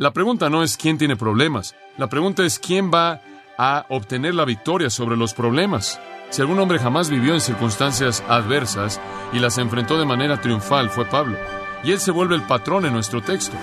La 0.00 0.12
pregunta 0.12 0.48
no 0.48 0.62
es 0.62 0.76
quién 0.76 0.96
tiene 0.96 1.16
problemas, 1.16 1.74
la 1.96 2.06
pregunta 2.06 2.44
es 2.44 2.60
quién 2.60 2.88
va 2.88 3.20
a 3.58 3.84
obtener 3.88 4.32
la 4.32 4.44
victoria 4.44 4.90
sobre 4.90 5.16
los 5.16 5.34
problemas. 5.34 6.00
Si 6.30 6.40
algún 6.40 6.60
hombre 6.60 6.78
jamás 6.78 7.10
vivió 7.10 7.34
en 7.34 7.40
circunstancias 7.40 8.22
adversas 8.28 9.00
y 9.32 9.40
las 9.40 9.58
enfrentó 9.58 9.98
de 9.98 10.06
manera 10.06 10.40
triunfal 10.40 10.88
fue 10.88 11.04
Pablo, 11.04 11.36
y 11.82 11.90
él 11.90 11.98
se 11.98 12.12
vuelve 12.12 12.36
el 12.36 12.42
patrón 12.42 12.86
en 12.86 12.92
nuestro 12.92 13.22
texto. 13.22 13.56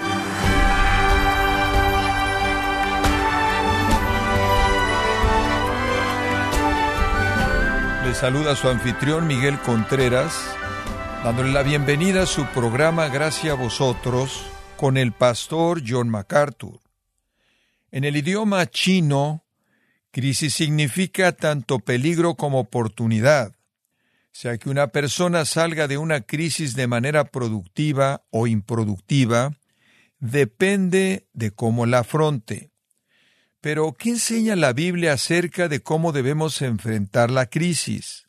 Le 8.03 8.13
saluda 8.13 8.57
su 8.57 8.67
anfitrión 8.67 9.25
Miguel 9.25 9.57
Contreras, 9.59 10.53
dándole 11.23 11.53
la 11.53 11.63
bienvenida 11.63 12.23
a 12.23 12.25
su 12.25 12.45
programa 12.47 13.07
Gracias 13.07 13.53
a 13.53 13.55
vosotros 13.55 14.51
con 14.77 14.97
el 14.97 15.11
pastor 15.11 15.81
John 15.85 16.09
MacArthur. 16.09 16.79
En 17.91 18.03
el 18.03 18.17
idioma 18.17 18.65
chino, 18.69 19.45
crisis 20.11 20.53
significa 20.53 21.31
tanto 21.31 21.79
peligro 21.79 22.35
como 22.35 22.59
oportunidad. 22.59 23.55
Sea 24.31 24.57
que 24.57 24.69
una 24.69 24.87
persona 24.87 25.45
salga 25.45 25.87
de 25.87 25.97
una 25.97 26.21
crisis 26.21 26.75
de 26.75 26.87
manera 26.87 27.23
productiva 27.25 28.23
o 28.31 28.47
improductiva, 28.47 29.53
depende 30.19 31.27
de 31.33 31.51
cómo 31.51 31.85
la 31.85 31.99
afronte. 31.99 32.71
Pero, 33.61 33.93
¿qué 33.93 34.09
enseña 34.09 34.55
la 34.55 34.73
Biblia 34.73 35.13
acerca 35.13 35.67
de 35.67 35.81
cómo 35.81 36.11
debemos 36.11 36.61
enfrentar 36.61 37.31
la 37.31 37.45
crisis? 37.47 38.27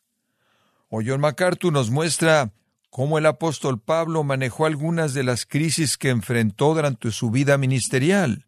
O 0.89 1.01
John 1.05 1.19
MacArthur 1.19 1.73
nos 1.73 1.91
muestra 1.91 2.51
cómo 2.97 3.19
el 3.19 3.27
apóstol 3.27 3.79
Pablo 3.79 4.23
manejó 4.23 4.65
algunas 4.65 5.13
de 5.13 5.23
las 5.23 5.45
crisis 5.45 5.99
que 5.99 6.09
enfrentó 6.09 6.73
durante 6.73 7.11
su 7.11 7.29
vida 7.29 7.59
ministerial. 7.59 8.47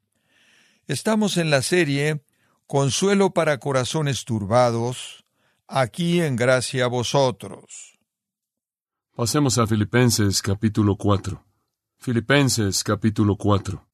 Estamos 0.87 1.37
en 1.37 1.51
la 1.51 1.61
serie 1.61 2.23
Consuelo 2.65 3.29
para 3.29 3.59
Corazones 3.59 4.25
Turbados, 4.25 5.23
aquí 5.67 6.19
en 6.19 6.35
Gracia 6.35 6.85
a 6.85 6.87
Vosotros. 6.87 7.99
Pasemos 9.15 9.59
a 9.59 9.67
Filipenses 9.67 10.41
capítulo 10.41 10.95
4. 10.95 11.45
Filipenses 11.99 12.83
capítulo 12.83 13.35
4. 13.35 13.87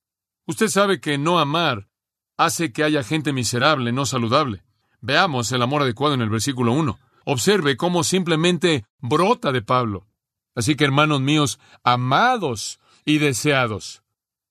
Usted 0.46 0.70
sabe 0.70 1.02
que 1.02 1.18
no 1.18 1.38
amar 1.38 1.90
hace 2.38 2.72
que 2.72 2.86
haya 2.86 3.04
gente 3.04 3.34
miserable, 3.34 3.92
no 3.92 4.06
saludable. 4.06 4.64
Veamos 5.02 5.52
el 5.52 5.62
amor 5.62 5.82
adecuado 5.82 6.14
en 6.14 6.22
el 6.22 6.30
versículo 6.30 6.72
1. 6.72 6.98
Observe 7.26 7.76
cómo 7.76 8.06
simplemente 8.06 8.86
brota 9.02 9.52
de 9.52 9.62
Pablo. 9.62 10.08
Así 10.56 10.76
que, 10.76 10.86
hermanos 10.86 11.22
míos, 11.22 11.60
amados 11.84 12.80
y 13.04 13.20
deseados, 13.20 14.02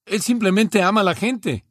Él 0.07 0.21
simplemente 0.21 0.83
ama 0.83 1.01
a 1.01 1.05
la 1.05 1.15
gente. 1.15 1.65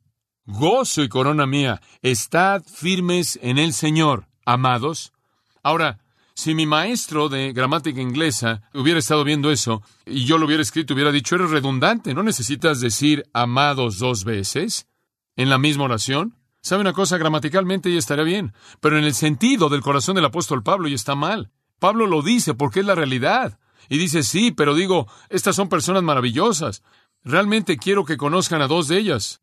Gozo 0.46 1.04
y 1.04 1.10
corona 1.10 1.46
mía, 1.46 1.82
estad 2.02 2.64
firmes 2.64 3.40
en 3.42 3.58
el 3.58 3.72
Señor, 3.72 4.28
amados. 4.46 5.14
Ahora, 5.62 6.00
si 6.36 6.56
mi 6.56 6.66
maestro 6.66 7.30
de 7.30 7.54
gramática 7.54 8.02
inglesa 8.02 8.64
hubiera 8.74 9.00
estado 9.00 9.24
viendo 9.24 9.52
eso 9.52 9.84
y 10.06 10.26
yo 10.26 10.38
lo 10.38 10.48
hubiera 10.48 10.64
escrito, 10.64 10.96
hubiera 10.96 11.12
dicho, 11.12 11.36
eres 11.36 11.52
redundante, 11.52 12.14
no 12.14 12.24
necesitas 12.24 12.82
decir 12.82 13.24
amados 13.34 14.00
dos 14.00 14.24
veces 14.24 14.88
en 15.36 15.50
la 15.50 15.58
misma 15.60 15.86
oración. 15.86 16.36
¿Sabe 16.62 16.82
una 16.82 16.94
cosa? 16.94 17.18
Gramaticalmente 17.18 17.92
ya 17.92 18.00
estaría 18.00 18.24
bien, 18.24 18.54
pero 18.80 18.98
en 18.98 19.04
el 19.04 19.14
sentido 19.14 19.70
del 19.70 19.82
corazón 19.82 20.16
del 20.16 20.26
apóstol 20.26 20.64
Pablo 20.64 20.88
ya 20.88 20.96
está 20.96 21.14
mal. 21.14 21.52
Pablo 21.80 22.08
lo 22.08 22.22
dice 22.22 22.54
porque 22.54 22.80
es 22.80 22.86
la 22.86 22.96
realidad. 22.96 23.60
Y 23.90 23.98
dice, 23.98 24.24
sí, 24.24 24.52
pero 24.52 24.76
digo, 24.76 25.08
estas 25.30 25.56
son 25.56 25.70
personas 25.70 26.04
maravillosas. 26.04 26.84
Realmente 27.24 27.78
quiero 27.78 28.06
que 28.06 28.18
conozcan 28.18 28.62
a 28.62 28.68
dos 28.68 28.88
de 28.88 28.98
ellas. 28.98 29.42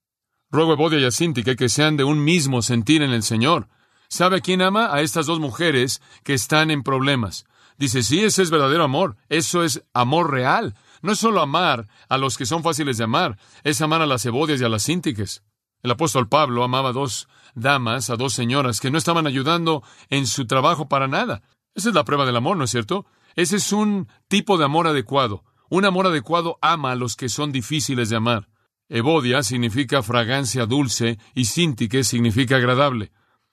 Ruego 0.50 0.72
a 0.72 0.76
Bodia 0.76 0.98
y 0.98 1.04
a 1.04 1.10
Sintique 1.10 1.56
que 1.56 1.68
sean 1.68 1.96
de 1.96 2.04
un 2.04 2.24
mismo 2.24 2.62
sentir 2.62 3.02
en 3.02 3.12
el 3.12 3.22
Señor. 3.22 3.68
¿Sabe 4.08 4.38
a 4.38 4.40
quién 4.40 4.62
ama? 4.62 4.92
A 4.92 5.02
estas 5.02 5.26
dos 5.26 5.38
mujeres 5.38 6.02
que 6.24 6.34
están 6.34 6.70
en 6.70 6.82
problemas. 6.82 7.44
Dice, 7.78 8.02
sí, 8.02 8.20
ese 8.22 8.42
es 8.42 8.50
verdadero 8.50 8.84
amor. 8.84 9.16
Eso 9.28 9.62
es 9.62 9.84
amor 9.94 10.30
real. 10.30 10.74
No 11.02 11.12
es 11.12 11.18
solo 11.18 11.40
amar 11.40 11.86
a 12.08 12.18
los 12.18 12.36
que 12.36 12.44
son 12.44 12.62
fáciles 12.62 12.98
de 12.98 13.04
amar, 13.04 13.38
es 13.64 13.80
amar 13.80 14.02
a 14.02 14.06
las 14.06 14.24
Ebodias 14.26 14.60
y 14.60 14.64
a 14.64 14.68
las 14.68 14.82
Síntiques. 14.82 15.42
El 15.82 15.90
apóstol 15.90 16.28
Pablo 16.28 16.62
amaba 16.62 16.90
a 16.90 16.92
dos 16.92 17.26
damas, 17.54 18.10
a 18.10 18.16
dos 18.16 18.34
señoras 18.34 18.80
que 18.80 18.90
no 18.90 18.98
estaban 18.98 19.26
ayudando 19.26 19.82
en 20.10 20.26
su 20.26 20.46
trabajo 20.46 20.88
para 20.88 21.08
nada. 21.08 21.42
Esa 21.74 21.88
es 21.88 21.94
la 21.94 22.04
prueba 22.04 22.26
del 22.26 22.36
amor, 22.36 22.58
¿no 22.58 22.64
es 22.64 22.70
cierto? 22.70 23.06
Ese 23.36 23.56
es 23.56 23.72
un 23.72 24.08
tipo 24.28 24.58
de 24.58 24.64
amor 24.64 24.86
adecuado. 24.86 25.44
Un 25.68 25.84
amor 25.84 26.06
adecuado 26.06 26.58
ama 26.60 26.92
a 26.92 26.96
los 26.96 27.16
que 27.16 27.28
son 27.28 27.52
difíciles 27.52 28.08
de 28.08 28.16
amar. 28.16 28.48
Evodia 28.88 29.42
significa 29.42 30.02
fragancia 30.02 30.66
dulce 30.66 31.18
y 31.34 31.44
Sintique 31.44 32.02
significa 32.02 32.56
agradable. 32.56 33.12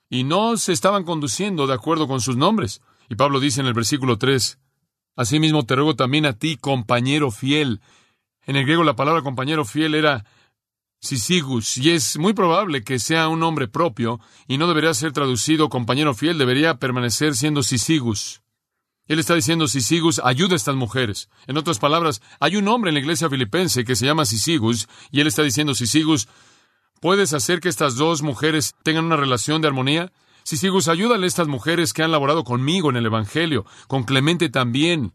Y 0.09 0.23
no 0.23 0.57
se 0.57 0.73
estaban 0.73 1.03
conduciendo 1.03 1.67
de 1.67 1.75
acuerdo 1.75 2.07
con 2.07 2.21
sus 2.21 2.35
nombres. 2.37 2.81
Y 3.07 3.15
Pablo 3.15 3.39
dice 3.39 3.61
en 3.61 3.67
el 3.67 3.73
versículo 3.73 4.17
3, 4.17 4.59
Asimismo 5.15 5.65
te 5.65 5.75
ruego 5.75 5.95
también 5.95 6.25
a 6.25 6.33
ti, 6.33 6.57
compañero 6.57 7.31
fiel. 7.31 7.81
En 8.45 8.55
el 8.55 8.63
griego 8.63 8.83
la 8.83 8.95
palabra 8.95 9.21
compañero 9.21 9.65
fiel 9.65 9.95
era 9.95 10.25
Sisigus, 10.99 11.77
y 11.77 11.91
es 11.91 12.17
muy 12.17 12.33
probable 12.33 12.83
que 12.83 12.97
sea 12.99 13.27
un 13.27 13.39
nombre 13.39 13.67
propio, 13.67 14.19
y 14.47 14.57
no 14.57 14.67
debería 14.67 14.93
ser 14.93 15.11
traducido 15.11 15.69
compañero 15.69 16.13
fiel, 16.13 16.37
debería 16.37 16.79
permanecer 16.79 17.35
siendo 17.35 17.61
Sisigus. 17.61 18.41
Él 19.07 19.19
está 19.19 19.35
diciendo, 19.35 19.67
Sisigus, 19.67 20.19
ayuda 20.23 20.53
a 20.53 20.55
estas 20.57 20.75
mujeres. 20.75 21.29
En 21.47 21.57
otras 21.57 21.79
palabras, 21.79 22.21
hay 22.39 22.57
un 22.57 22.67
hombre 22.67 22.89
en 22.89 22.95
la 22.95 22.99
iglesia 22.99 23.29
filipense 23.29 23.85
que 23.85 23.95
se 23.95 24.05
llama 24.05 24.25
Sisigus, 24.25 24.87
y 25.11 25.21
él 25.21 25.27
está 25.27 25.43
diciendo, 25.43 25.73
Sisigus, 25.73 26.27
¿puedes 26.99 27.33
hacer 27.33 27.59
que 27.59 27.69
estas 27.69 27.95
dos 27.95 28.21
mujeres 28.21 28.75
tengan 28.83 29.05
una 29.05 29.15
relación 29.15 29.61
de 29.61 29.69
armonía? 29.69 30.11
Sisigus, 30.43 30.87
ayúdale 30.87 31.25
a 31.25 31.27
estas 31.27 31.47
mujeres 31.47 31.93
que 31.93 32.03
han 32.03 32.11
laborado 32.11 32.43
conmigo 32.43 32.89
en 32.89 32.97
el 32.97 33.05
Evangelio, 33.05 33.65
con 33.87 34.03
Clemente 34.03 34.49
también, 34.49 35.13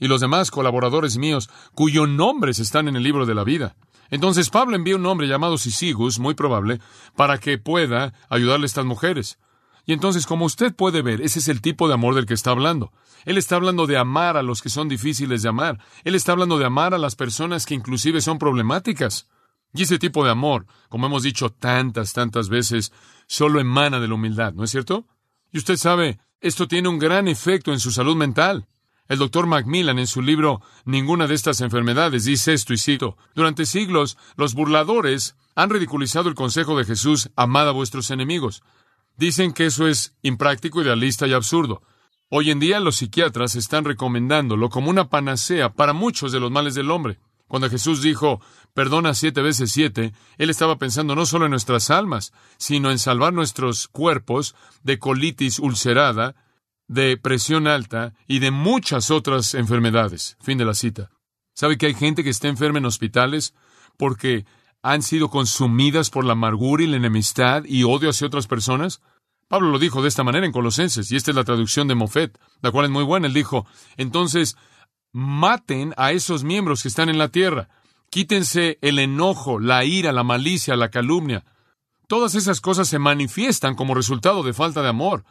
y 0.00 0.08
los 0.08 0.20
demás 0.20 0.50
colaboradores 0.50 1.18
míos, 1.18 1.50
cuyos 1.74 2.08
nombres 2.08 2.58
están 2.58 2.88
en 2.88 2.96
el 2.96 3.02
libro 3.02 3.26
de 3.26 3.34
la 3.34 3.44
vida. 3.44 3.76
Entonces 4.10 4.50
Pablo 4.50 4.76
envía 4.76 4.96
un 4.96 5.06
hombre 5.06 5.26
llamado 5.26 5.58
Sisigus, 5.58 6.18
muy 6.18 6.34
probable, 6.34 6.80
para 7.16 7.38
que 7.38 7.58
pueda 7.58 8.14
ayudarle 8.28 8.64
a 8.64 8.66
estas 8.66 8.84
mujeres. 8.84 9.38
Y 9.86 9.92
entonces, 9.92 10.26
como 10.26 10.44
usted 10.44 10.74
puede 10.74 11.00
ver, 11.00 11.20
ese 11.20 11.38
es 11.38 11.46
el 11.46 11.62
tipo 11.62 11.86
de 11.86 11.94
amor 11.94 12.16
del 12.16 12.26
que 12.26 12.34
está 12.34 12.50
hablando. 12.50 12.92
Él 13.24 13.38
está 13.38 13.54
hablando 13.54 13.86
de 13.86 13.96
amar 13.96 14.36
a 14.36 14.42
los 14.42 14.60
que 14.60 14.68
son 14.68 14.88
difíciles 14.88 15.42
de 15.42 15.48
amar. 15.48 15.78
Él 16.02 16.16
está 16.16 16.32
hablando 16.32 16.58
de 16.58 16.64
amar 16.64 16.92
a 16.92 16.98
las 16.98 17.14
personas 17.14 17.64
que 17.64 17.74
inclusive 17.74 18.20
son 18.20 18.38
problemáticas. 18.38 19.28
Y 19.72 19.82
ese 19.82 19.98
tipo 19.98 20.24
de 20.24 20.30
amor, 20.32 20.66
como 20.88 21.06
hemos 21.06 21.22
dicho 21.22 21.50
tantas, 21.50 22.12
tantas 22.12 22.48
veces, 22.48 22.92
solo 23.28 23.60
emana 23.60 24.00
de 24.00 24.08
la 24.08 24.14
humildad, 24.14 24.54
¿no 24.54 24.64
es 24.64 24.70
cierto? 24.70 25.06
Y 25.52 25.58
usted 25.58 25.76
sabe, 25.76 26.18
esto 26.40 26.66
tiene 26.66 26.88
un 26.88 26.98
gran 26.98 27.28
efecto 27.28 27.72
en 27.72 27.78
su 27.78 27.92
salud 27.92 28.16
mental. 28.16 28.66
El 29.08 29.18
doctor 29.18 29.46
Macmillan 29.46 30.00
en 30.00 30.08
su 30.08 30.20
libro 30.20 30.62
Ninguna 30.84 31.28
de 31.28 31.34
estas 31.34 31.60
enfermedades 31.60 32.24
dice 32.24 32.54
esto 32.54 32.72
y 32.72 32.78
cito, 32.78 33.16
Durante 33.34 33.66
siglos 33.66 34.18
los 34.36 34.54
burladores 34.54 35.36
han 35.54 35.70
ridiculizado 35.70 36.28
el 36.28 36.34
consejo 36.34 36.76
de 36.76 36.84
Jesús, 36.84 37.30
amad 37.36 37.68
a 37.68 37.72
vuestros 37.72 38.10
enemigos. 38.10 38.62
Dicen 39.16 39.52
que 39.52 39.66
eso 39.66 39.88
es 39.88 40.14
impráctico, 40.22 40.82
idealista 40.82 41.26
y 41.26 41.32
absurdo. 41.32 41.82
Hoy 42.28 42.50
en 42.50 42.58
día 42.58 42.80
los 42.80 42.96
psiquiatras 42.96 43.54
están 43.54 43.84
recomendándolo 43.84 44.68
como 44.68 44.90
una 44.90 45.08
panacea 45.08 45.72
para 45.72 45.92
muchos 45.92 46.32
de 46.32 46.40
los 46.40 46.50
males 46.50 46.74
del 46.74 46.90
hombre. 46.90 47.18
Cuando 47.46 47.70
Jesús 47.70 48.02
dijo, 48.02 48.40
perdona 48.74 49.14
siete 49.14 49.40
veces 49.40 49.70
siete, 49.70 50.12
Él 50.36 50.50
estaba 50.50 50.78
pensando 50.78 51.14
no 51.14 51.24
solo 51.26 51.44
en 51.44 51.52
nuestras 51.52 51.90
almas, 51.90 52.32
sino 52.58 52.90
en 52.90 52.98
salvar 52.98 53.32
nuestros 53.32 53.86
cuerpos 53.88 54.56
de 54.82 54.98
colitis 54.98 55.60
ulcerada, 55.60 56.34
de 56.88 57.16
presión 57.16 57.68
alta 57.68 58.14
y 58.26 58.40
de 58.40 58.50
muchas 58.50 59.10
otras 59.10 59.54
enfermedades. 59.54 60.36
Fin 60.40 60.58
de 60.58 60.64
la 60.64 60.74
cita. 60.74 61.10
¿Sabe 61.54 61.78
que 61.78 61.86
hay 61.86 61.94
gente 61.94 62.22
que 62.24 62.30
está 62.30 62.48
enferma 62.48 62.78
en 62.78 62.86
hospitales 62.86 63.54
porque 63.96 64.44
han 64.82 65.02
sido 65.02 65.30
consumidas 65.30 66.10
por 66.10 66.24
la 66.24 66.32
amargura 66.32 66.82
y 66.82 66.86
la 66.86 66.96
enemistad 66.96 67.64
y 67.64 67.84
odio 67.84 68.10
hacia 68.10 68.26
otras 68.26 68.46
personas? 68.46 69.00
Pablo 69.48 69.70
lo 69.70 69.78
dijo 69.78 70.02
de 70.02 70.08
esta 70.08 70.24
manera 70.24 70.46
en 70.46 70.52
Colosenses, 70.52 71.10
y 71.12 71.16
esta 71.16 71.30
es 71.30 71.36
la 71.36 71.44
traducción 71.44 71.86
de 71.86 71.94
Mofet, 71.94 72.38
la 72.62 72.70
cual 72.70 72.86
es 72.86 72.90
muy 72.90 73.04
buena. 73.04 73.28
Él 73.28 73.34
dijo, 73.34 73.66
entonces, 73.96 74.56
maten 75.12 75.94
a 75.96 76.12
esos 76.12 76.42
miembros 76.42 76.82
que 76.82 76.88
están 76.88 77.08
en 77.08 77.18
la 77.18 77.28
tierra. 77.28 77.68
Quítense 78.10 78.78
el 78.82 78.98
enojo, 78.98 79.60
la 79.60 79.84
ira, 79.84 80.12
la 80.12 80.24
malicia, 80.24 80.76
la 80.76 80.90
calumnia. 80.90 81.44
Todas 82.08 82.34
esas 82.34 82.60
cosas 82.60 82.88
se 82.88 82.98
manifiestan 82.98 83.74
como 83.74 83.94
resultado 83.94 84.42
de 84.42 84.52
falta 84.52 84.82
de 84.82 84.88
amor. 84.88 85.24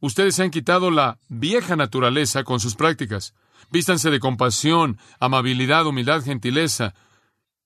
Ustedes 0.00 0.34
se 0.36 0.42
han 0.42 0.50
quitado 0.50 0.90
la 0.90 1.18
vieja 1.28 1.76
naturaleza 1.76 2.44
con 2.44 2.60
sus 2.60 2.74
prácticas. 2.74 3.34
Vístanse 3.70 4.10
de 4.10 4.20
compasión, 4.20 4.98
amabilidad, 5.20 5.86
humildad, 5.86 6.22
gentileza 6.22 6.94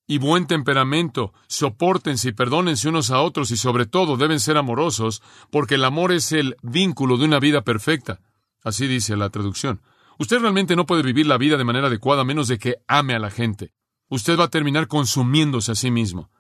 y 0.06 0.18
buen 0.18 0.46
temperamento. 0.46 1.32
Sopórtense 1.46 2.28
y 2.28 2.32
perdónense 2.32 2.88
unos 2.88 3.10
a 3.10 3.20
otros 3.20 3.50
y 3.50 3.56
sobre 3.56 3.86
todo 3.86 4.16
deben 4.16 4.40
ser 4.40 4.56
amorosos, 4.56 5.22
porque 5.50 5.76
el 5.76 5.84
amor 5.84 6.12
es 6.12 6.32
el 6.32 6.56
vínculo 6.62 7.16
de 7.16 7.24
una 7.24 7.40
vida 7.40 7.62
perfecta. 7.62 8.20
Así 8.62 8.86
dice 8.86 9.16
la 9.16 9.30
traducción. 9.30 9.80
Usted 10.18 10.38
realmente 10.38 10.76
no 10.76 10.86
puede 10.86 11.02
vivir 11.02 11.26
la 11.26 11.38
vida 11.38 11.56
de 11.56 11.64
manera 11.64 11.88
adecuada 11.88 12.22
a 12.22 12.24
menos 12.24 12.48
de 12.48 12.58
que 12.58 12.76
ame 12.86 13.14
a 13.14 13.18
la 13.18 13.30
gente. 13.30 13.72
Usted 14.08 14.38
va 14.38 14.44
a 14.44 14.50
terminar 14.50 14.86
consumiéndose 14.86 15.72
a 15.72 15.74
sí 15.74 15.90
mismo. 15.90 16.30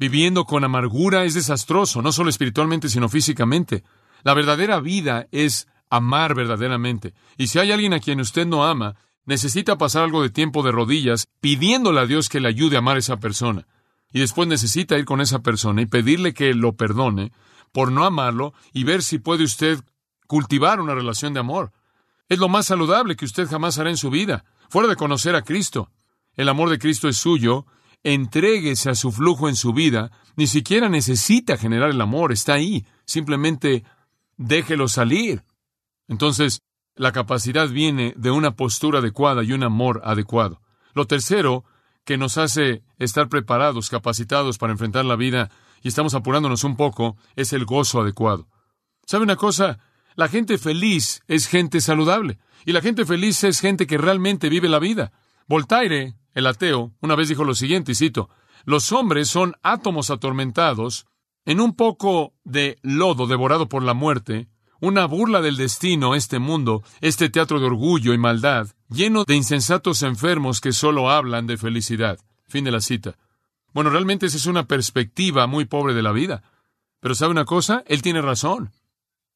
viviendo 0.00 0.44
con 0.44 0.62
amargura 0.62 1.24
es 1.24 1.34
desastroso, 1.34 2.02
no 2.02 2.12
solo 2.12 2.30
espiritualmente, 2.30 2.88
sino 2.88 3.08
físicamente. 3.08 3.82
La 4.22 4.32
verdadera 4.32 4.78
vida 4.78 5.26
es 5.32 5.66
amar 5.90 6.36
verdaderamente. 6.36 7.14
Y 7.36 7.48
si 7.48 7.58
hay 7.58 7.72
alguien 7.72 7.94
a 7.94 7.98
quien 7.98 8.20
usted 8.20 8.46
no 8.46 8.64
ama, 8.64 8.94
necesita 9.28 9.76
pasar 9.76 10.04
algo 10.04 10.22
de 10.22 10.30
tiempo 10.30 10.62
de 10.62 10.72
rodillas 10.72 11.28
pidiéndole 11.42 12.00
a 12.00 12.06
Dios 12.06 12.30
que 12.30 12.40
le 12.40 12.48
ayude 12.48 12.76
a 12.76 12.78
amar 12.78 12.96
a 12.96 13.00
esa 13.00 13.18
persona. 13.18 13.68
Y 14.10 14.20
después 14.20 14.48
necesita 14.48 14.96
ir 14.96 15.04
con 15.04 15.20
esa 15.20 15.40
persona 15.40 15.82
y 15.82 15.86
pedirle 15.86 16.32
que 16.32 16.54
lo 16.54 16.76
perdone 16.76 17.30
por 17.70 17.92
no 17.92 18.06
amarlo 18.06 18.54
y 18.72 18.84
ver 18.84 19.02
si 19.02 19.18
puede 19.18 19.44
usted 19.44 19.80
cultivar 20.26 20.80
una 20.80 20.94
relación 20.94 21.34
de 21.34 21.40
amor. 21.40 21.72
Es 22.30 22.38
lo 22.38 22.48
más 22.48 22.66
saludable 22.66 23.16
que 23.16 23.26
usted 23.26 23.46
jamás 23.46 23.78
hará 23.78 23.90
en 23.90 23.98
su 23.98 24.08
vida, 24.08 24.46
fuera 24.70 24.88
de 24.88 24.96
conocer 24.96 25.36
a 25.36 25.42
Cristo. 25.42 25.90
El 26.32 26.48
amor 26.48 26.70
de 26.70 26.78
Cristo 26.78 27.06
es 27.06 27.18
suyo, 27.18 27.66
entréguese 28.02 28.88
a 28.88 28.94
su 28.94 29.12
flujo 29.12 29.50
en 29.50 29.56
su 29.56 29.74
vida, 29.74 30.10
ni 30.36 30.46
siquiera 30.46 30.88
necesita 30.88 31.58
generar 31.58 31.90
el 31.90 32.00
amor, 32.00 32.32
está 32.32 32.54
ahí, 32.54 32.86
simplemente 33.04 33.84
déjelo 34.38 34.88
salir. 34.88 35.44
Entonces, 36.06 36.62
la 36.98 37.12
capacidad 37.12 37.68
viene 37.68 38.12
de 38.16 38.30
una 38.30 38.56
postura 38.56 38.98
adecuada 38.98 39.42
y 39.44 39.52
un 39.52 39.62
amor 39.62 40.02
adecuado. 40.04 40.60
Lo 40.94 41.06
tercero, 41.06 41.64
que 42.04 42.18
nos 42.18 42.38
hace 42.38 42.82
estar 42.98 43.28
preparados, 43.28 43.88
capacitados 43.88 44.58
para 44.58 44.72
enfrentar 44.72 45.04
la 45.04 45.16
vida, 45.16 45.50
y 45.82 45.88
estamos 45.88 46.14
apurándonos 46.14 46.64
un 46.64 46.76
poco, 46.76 47.16
es 47.36 47.52
el 47.52 47.64
gozo 47.64 48.00
adecuado. 48.00 48.48
¿Sabe 49.06 49.24
una 49.24 49.36
cosa? 49.36 49.78
La 50.16 50.28
gente 50.28 50.58
feliz 50.58 51.22
es 51.28 51.46
gente 51.46 51.80
saludable, 51.80 52.38
y 52.66 52.72
la 52.72 52.80
gente 52.80 53.06
feliz 53.06 53.44
es 53.44 53.60
gente 53.60 53.86
que 53.86 53.96
realmente 53.96 54.48
vive 54.48 54.68
la 54.68 54.80
vida. 54.80 55.12
Voltaire, 55.46 56.16
el 56.34 56.46
ateo, 56.46 56.92
una 57.00 57.14
vez 57.14 57.28
dijo 57.28 57.44
lo 57.44 57.54
siguiente, 57.54 57.92
y 57.92 57.94
cito, 57.94 58.28
los 58.64 58.90
hombres 58.90 59.28
son 59.28 59.54
átomos 59.62 60.10
atormentados 60.10 61.06
en 61.44 61.60
un 61.60 61.76
poco 61.76 62.34
de 62.44 62.78
lodo 62.82 63.26
devorado 63.26 63.68
por 63.68 63.82
la 63.82 63.94
muerte, 63.94 64.48
una 64.80 65.06
burla 65.06 65.40
del 65.40 65.56
destino, 65.56 66.14
este 66.14 66.38
mundo, 66.38 66.82
este 67.00 67.30
teatro 67.30 67.60
de 67.60 67.66
orgullo 67.66 68.12
y 68.12 68.18
maldad, 68.18 68.68
lleno 68.88 69.24
de 69.24 69.34
insensatos 69.34 70.02
enfermos 70.02 70.60
que 70.60 70.72
solo 70.72 71.10
hablan 71.10 71.46
de 71.46 71.56
felicidad. 71.56 72.18
Fin 72.46 72.64
de 72.64 72.70
la 72.70 72.80
cita. 72.80 73.16
Bueno, 73.74 73.90
realmente 73.90 74.26
esa 74.26 74.36
es 74.36 74.46
una 74.46 74.66
perspectiva 74.66 75.46
muy 75.46 75.64
pobre 75.64 75.94
de 75.94 76.02
la 76.02 76.12
vida. 76.12 76.42
Pero 77.00 77.14
¿sabe 77.14 77.32
una 77.32 77.44
cosa? 77.44 77.82
Él 77.86 78.02
tiene 78.02 78.22
razón. 78.22 78.72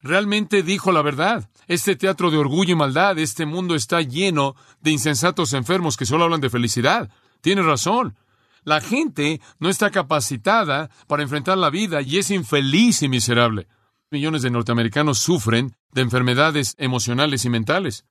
Realmente 0.00 0.62
dijo 0.62 0.90
la 0.92 1.02
verdad. 1.02 1.48
Este 1.68 1.94
teatro 1.94 2.30
de 2.30 2.38
orgullo 2.38 2.72
y 2.72 2.76
maldad, 2.76 3.18
este 3.18 3.46
mundo 3.46 3.74
está 3.74 4.00
lleno 4.00 4.56
de 4.80 4.90
insensatos 4.90 5.52
enfermos 5.52 5.96
que 5.96 6.06
solo 6.06 6.24
hablan 6.24 6.40
de 6.40 6.50
felicidad. 6.50 7.10
Tiene 7.40 7.62
razón. 7.62 8.16
La 8.64 8.80
gente 8.80 9.40
no 9.58 9.68
está 9.68 9.90
capacitada 9.90 10.90
para 11.08 11.22
enfrentar 11.22 11.58
la 11.58 11.70
vida 11.70 12.00
y 12.00 12.18
es 12.18 12.30
infeliz 12.30 13.02
y 13.02 13.08
miserable 13.08 13.66
millones 14.12 14.42
de 14.42 14.50
norteamericanos 14.50 15.18
sufren 15.18 15.74
de 15.90 16.02
enfermedades 16.02 16.74
emocionales 16.78 17.44
y 17.44 17.48
mentales. 17.48 18.04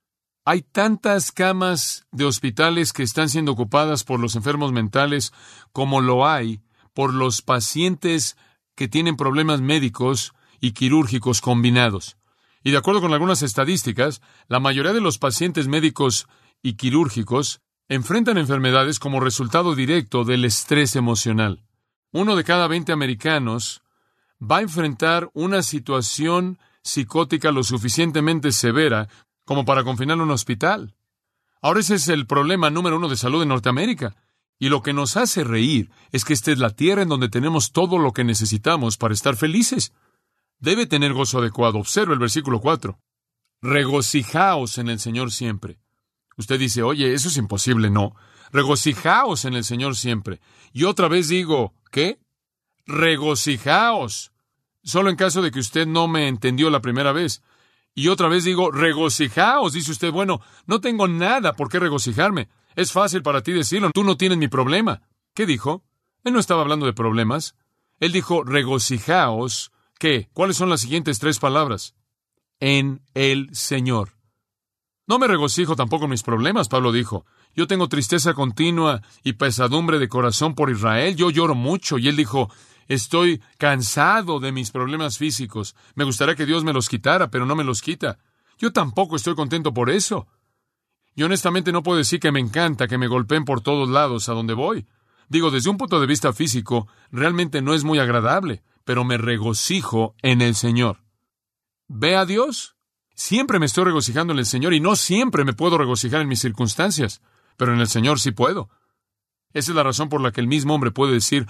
Hay 0.44 0.62
tantas 0.62 1.30
camas 1.30 2.04
de 2.10 2.24
hospitales 2.24 2.92
que 2.92 3.04
están 3.04 3.28
siendo 3.28 3.52
ocupadas 3.52 4.02
por 4.02 4.18
los 4.18 4.34
enfermos 4.34 4.72
mentales 4.72 5.32
como 5.72 6.00
lo 6.00 6.26
hay 6.26 6.60
por 6.92 7.14
los 7.14 7.40
pacientes 7.40 8.36
que 8.74 8.88
tienen 8.88 9.16
problemas 9.16 9.60
médicos 9.60 10.34
y 10.60 10.72
quirúrgicos 10.72 11.40
combinados. 11.40 12.16
Y 12.64 12.72
de 12.72 12.78
acuerdo 12.78 13.00
con 13.00 13.12
algunas 13.12 13.42
estadísticas, 13.42 14.20
la 14.48 14.60
mayoría 14.60 14.92
de 14.92 15.00
los 15.00 15.18
pacientes 15.18 15.68
médicos 15.68 16.26
y 16.62 16.74
quirúrgicos 16.74 17.60
enfrentan 17.88 18.38
enfermedades 18.38 18.98
como 18.98 19.20
resultado 19.20 19.74
directo 19.74 20.24
del 20.24 20.44
estrés 20.44 20.96
emocional. 20.96 21.64
Uno 22.12 22.36
de 22.36 22.44
cada 22.44 22.66
veinte 22.66 22.92
americanos 22.92 23.81
va 24.42 24.58
a 24.58 24.62
enfrentar 24.62 25.30
una 25.34 25.62
situación 25.62 26.58
psicótica 26.82 27.52
lo 27.52 27.62
suficientemente 27.62 28.50
severa 28.50 29.08
como 29.44 29.64
para 29.64 29.84
confinar 29.84 30.16
en 30.16 30.22
un 30.22 30.30
hospital. 30.30 30.94
Ahora 31.60 31.80
ese 31.80 31.94
es 31.94 32.08
el 32.08 32.26
problema 32.26 32.70
número 32.70 32.96
uno 32.96 33.08
de 33.08 33.16
salud 33.16 33.42
en 33.42 33.48
Norteamérica. 33.48 34.16
Y 34.58 34.68
lo 34.68 34.82
que 34.82 34.92
nos 34.92 35.16
hace 35.16 35.44
reír 35.44 35.90
es 36.10 36.24
que 36.24 36.32
esta 36.32 36.52
es 36.52 36.58
la 36.58 36.70
tierra 36.70 37.02
en 37.02 37.08
donde 37.08 37.28
tenemos 37.28 37.72
todo 37.72 37.98
lo 37.98 38.12
que 38.12 38.24
necesitamos 38.24 38.96
para 38.96 39.14
estar 39.14 39.36
felices. 39.36 39.92
Debe 40.58 40.86
tener 40.86 41.12
gozo 41.12 41.38
adecuado. 41.38 41.78
Observa 41.78 42.12
el 42.12 42.20
versículo 42.20 42.60
4. 42.60 42.98
Regocijaos 43.60 44.78
en 44.78 44.88
el 44.88 44.98
Señor 44.98 45.32
siempre. 45.32 45.78
Usted 46.36 46.58
dice, 46.58 46.82
oye, 46.82 47.12
eso 47.12 47.28
es 47.28 47.36
imposible. 47.36 47.90
No. 47.90 48.14
Regocijaos 48.52 49.44
en 49.44 49.54
el 49.54 49.64
Señor 49.64 49.96
siempre. 49.96 50.40
Y 50.72 50.84
otra 50.84 51.08
vez 51.08 51.28
digo, 51.28 51.74
¿qué? 51.90 52.20
Regocijaos 52.86 54.31
solo 54.82 55.10
en 55.10 55.16
caso 55.16 55.42
de 55.42 55.50
que 55.50 55.60
usted 55.60 55.86
no 55.86 56.08
me 56.08 56.28
entendió 56.28 56.70
la 56.70 56.80
primera 56.80 57.12
vez. 57.12 57.42
Y 57.94 58.08
otra 58.08 58.28
vez 58.28 58.44
digo, 58.44 58.70
regocijaos, 58.70 59.74
dice 59.74 59.92
usted, 59.92 60.10
bueno, 60.10 60.40
no 60.66 60.80
tengo 60.80 61.08
nada 61.08 61.52
por 61.52 61.68
qué 61.68 61.78
regocijarme. 61.78 62.48
Es 62.74 62.92
fácil 62.92 63.22
para 63.22 63.42
ti 63.42 63.52
decirlo, 63.52 63.90
tú 63.92 64.02
no 64.02 64.16
tienes 64.16 64.38
mi 64.38 64.48
problema. 64.48 65.02
¿Qué 65.34 65.46
dijo? 65.46 65.84
Él 66.24 66.32
no 66.32 66.40
estaba 66.40 66.62
hablando 66.62 66.86
de 66.86 66.92
problemas. 66.92 67.54
Él 68.00 68.12
dijo, 68.12 68.44
regocijaos. 68.44 69.72
¿Qué? 69.98 70.28
¿Cuáles 70.32 70.56
son 70.56 70.70
las 70.70 70.80
siguientes 70.80 71.18
tres 71.18 71.38
palabras? 71.38 71.94
En 72.60 73.02
el 73.14 73.54
Señor. 73.54 74.16
No 75.06 75.18
me 75.18 75.26
regocijo 75.26 75.76
tampoco 75.76 76.04
en 76.04 76.10
mis 76.10 76.22
problemas, 76.22 76.68
Pablo 76.68 76.92
dijo. 76.92 77.26
Yo 77.54 77.66
tengo 77.66 77.88
tristeza 77.88 78.32
continua 78.32 79.02
y 79.22 79.34
pesadumbre 79.34 79.98
de 79.98 80.08
corazón 80.08 80.54
por 80.54 80.70
Israel. 80.70 81.16
Yo 81.16 81.30
lloro 81.30 81.54
mucho. 81.54 81.98
Y 81.98 82.08
él 82.08 82.16
dijo, 82.16 82.50
Estoy 82.88 83.42
cansado 83.58 84.40
de 84.40 84.52
mis 84.52 84.70
problemas 84.70 85.18
físicos. 85.18 85.74
Me 85.94 86.04
gustaría 86.04 86.34
que 86.34 86.46
Dios 86.46 86.64
me 86.64 86.72
los 86.72 86.88
quitara, 86.88 87.30
pero 87.30 87.46
no 87.46 87.54
me 87.54 87.64
los 87.64 87.82
quita. 87.82 88.18
Yo 88.58 88.72
tampoco 88.72 89.16
estoy 89.16 89.34
contento 89.34 89.72
por 89.72 89.90
eso. 89.90 90.26
Y 91.14 91.22
honestamente 91.22 91.72
no 91.72 91.82
puedo 91.82 91.98
decir 91.98 92.20
que 92.20 92.32
me 92.32 92.40
encanta 92.40 92.88
que 92.88 92.98
me 92.98 93.08
golpeen 93.08 93.44
por 93.44 93.60
todos 93.60 93.88
lados 93.88 94.28
a 94.28 94.32
donde 94.32 94.54
voy. 94.54 94.86
Digo, 95.28 95.50
desde 95.50 95.70
un 95.70 95.78
punto 95.78 96.00
de 96.00 96.06
vista 96.06 96.32
físico, 96.32 96.88
realmente 97.10 97.62
no 97.62 97.74
es 97.74 97.84
muy 97.84 97.98
agradable, 97.98 98.62
pero 98.84 99.04
me 99.04 99.18
regocijo 99.18 100.14
en 100.22 100.42
el 100.42 100.54
Señor. 100.54 101.02
¿Ve 101.88 102.16
a 102.16 102.24
Dios? 102.24 102.76
Siempre 103.14 103.58
me 103.58 103.66
estoy 103.66 103.84
regocijando 103.84 104.32
en 104.32 104.38
el 104.38 104.46
Señor 104.46 104.74
y 104.74 104.80
no 104.80 104.96
siempre 104.96 105.44
me 105.44 105.52
puedo 105.52 105.78
regocijar 105.78 106.22
en 106.22 106.28
mis 106.28 106.40
circunstancias, 106.40 107.20
pero 107.56 107.74
en 107.74 107.80
el 107.80 107.88
Señor 107.88 108.18
sí 108.18 108.32
puedo. 108.32 108.70
Esa 109.52 109.72
es 109.72 109.76
la 109.76 109.82
razón 109.82 110.08
por 110.08 110.20
la 110.20 110.32
que 110.32 110.40
el 110.40 110.48
mismo 110.48 110.74
hombre 110.74 110.90
puede 110.90 111.12
decir, 111.12 111.46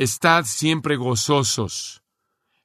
estad 0.00 0.46
siempre 0.46 0.96
gozosos. 0.96 2.02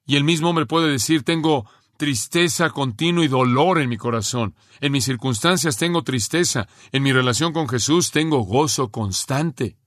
Y 0.05 0.15
el 0.15 0.23
mismo 0.23 0.49
hombre 0.49 0.65
puede 0.65 0.89
decir, 0.89 1.23
tengo 1.23 1.69
tristeza 1.97 2.69
continua 2.69 3.25
y 3.25 3.27
dolor 3.27 3.79
en 3.79 3.89
mi 3.89 3.97
corazón. 3.97 4.55
En 4.79 4.93
mis 4.93 5.03
circunstancias 5.03 5.75
tengo 5.75 6.03
tristeza. 6.03 6.69
En 6.93 7.03
mi 7.03 7.11
relación 7.11 7.51
con 7.51 7.67
Jesús 7.67 8.11
tengo 8.11 8.39
gozo 8.39 8.89
constante. 8.89 9.77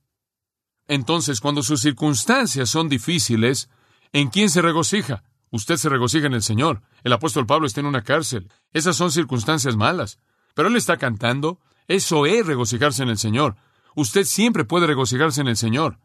Entonces, 0.87 1.39
cuando 1.39 1.63
sus 1.63 1.81
circunstancias 1.81 2.69
son 2.69 2.87
difíciles, 2.87 3.69
¿en 4.13 4.29
quién 4.29 4.51
se 4.51 4.61
regocija? 4.61 5.23
Usted 5.49 5.77
se 5.77 5.89
regocija 5.89 6.27
en 6.27 6.35
el 6.35 6.43
Señor. 6.43 6.83
El 7.03 7.13
apóstol 7.13 7.47
Pablo 7.47 7.65
está 7.65 7.79
en 7.79 7.87
una 7.87 8.03
cárcel. 8.03 8.51
Esas 8.73 8.95
son 8.95 9.11
circunstancias 9.11 9.75
malas. 9.75 10.19
Pero 10.53 10.67
él 10.67 10.75
está 10.75 10.97
cantando. 10.97 11.59
Eso 11.87 12.27
es 12.27 12.45
regocijarse 12.45 13.01
en 13.01 13.09
el 13.09 13.17
Señor. 13.17 13.55
Usted 13.95 14.25
siempre 14.25 14.65
puede 14.65 14.85
regocijarse 14.85 15.41
en 15.41 15.47
el 15.47 15.57
Señor. 15.57 15.97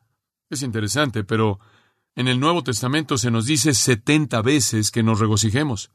Es 0.50 0.62
interesante, 0.62 1.24
pero 1.24 1.58
en 2.14 2.28
el 2.28 2.38
Nuevo 2.38 2.62
Testamento 2.62 3.18
se 3.18 3.30
nos 3.30 3.46
dice 3.46 3.74
setenta 3.74 4.42
veces 4.42 4.90
que 4.90 5.02
nos 5.02 5.18
regocijemos. 5.18 5.90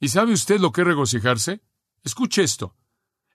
¿Y 0.00 0.08
sabe 0.08 0.32
usted 0.32 0.60
lo 0.60 0.72
que 0.72 0.82
es 0.82 0.86
regocijarse? 0.86 1.60
Escuche 2.02 2.42
esto. 2.42 2.74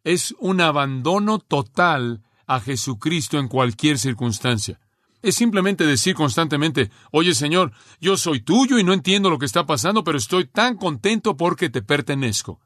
Es 0.03 0.35
un 0.39 0.61
abandono 0.61 1.39
total 1.39 2.23
a 2.47 2.59
Jesucristo 2.59 3.37
en 3.37 3.47
cualquier 3.47 3.99
circunstancia. 3.99 4.79
Es 5.21 5.35
simplemente 5.35 5.85
decir 5.85 6.15
constantemente, 6.15 6.91
oye 7.11 7.35
Señor, 7.35 7.73
yo 7.99 8.15
soy 8.15 8.39
tuyo 8.39 8.79
y 8.79 8.83
no 8.83 8.93
entiendo 8.93 9.29
lo 9.29 9.37
que 9.37 9.45
está 9.45 9.65
pasando, 9.65 10.03
pero 10.03 10.17
estoy 10.17 10.47
tan 10.47 10.77
contento 10.77 11.35
porque 11.35 11.69
te 11.69 11.81
pertenezco. 11.81 12.61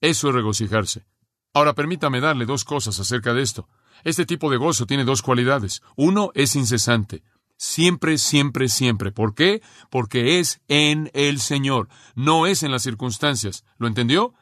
Eso 0.00 0.28
es 0.28 0.34
regocijarse. 0.34 1.06
Ahora 1.54 1.74
permítame 1.74 2.20
darle 2.20 2.44
dos 2.44 2.64
cosas 2.64 3.00
acerca 3.00 3.32
de 3.32 3.42
esto. 3.42 3.68
Este 4.04 4.26
tipo 4.26 4.50
de 4.50 4.58
gozo 4.58 4.86
tiene 4.86 5.04
dos 5.04 5.22
cualidades. 5.22 5.82
Uno 5.96 6.30
es 6.34 6.54
incesante. 6.56 7.22
Siempre, 7.56 8.18
siempre, 8.18 8.68
siempre. 8.68 9.10
¿Por 9.12 9.34
qué? 9.34 9.62
Porque 9.90 10.38
es 10.38 10.60
en 10.68 11.10
el 11.14 11.40
Señor, 11.40 11.88
no 12.14 12.46
es 12.46 12.62
en 12.62 12.70
las 12.70 12.82
circunstancias. 12.82 13.64
¿Lo 13.78 13.86
entendió? 13.86 14.34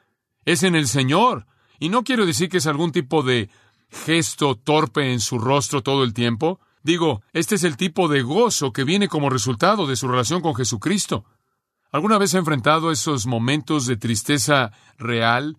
Es 0.45 0.62
en 0.62 0.75
el 0.75 0.88
Señor. 0.88 1.47
Y 1.78 1.88
no 1.88 2.04
quiero 2.04 2.26
decir 2.26 2.49
que 2.49 2.59
es 2.59 2.66
algún 2.66 2.92
tipo 2.92 3.23
de 3.23 3.50
gesto 3.90 4.57
torpe 4.57 5.12
en 5.12 5.21
su 5.21 5.38
rostro 5.38 5.83
todo 5.83 6.02
el 6.04 6.14
tiempo. 6.14 6.61
Digo, 6.83 7.23
este 7.33 7.54
es 7.54 7.64
el 7.64 7.76
tipo 7.76 8.09
de 8.09 8.23
gozo 8.23 8.73
que 8.73 8.85
viene 8.85 9.09
como 9.09 9.31
resultado 9.31 9.87
de 9.87 9.97
su 9.97 10.09
relación 10.09 10.40
con 10.40 10.54
Jesucristo. 10.54 11.25
¿Alguna 11.92 12.19
vez 12.19 12.35
ha 12.35 12.38
enfrentado 12.38 12.90
esos 12.90 13.26
momentos 13.26 13.87
de 13.87 13.97
tristeza 13.97 14.73
real 14.99 15.59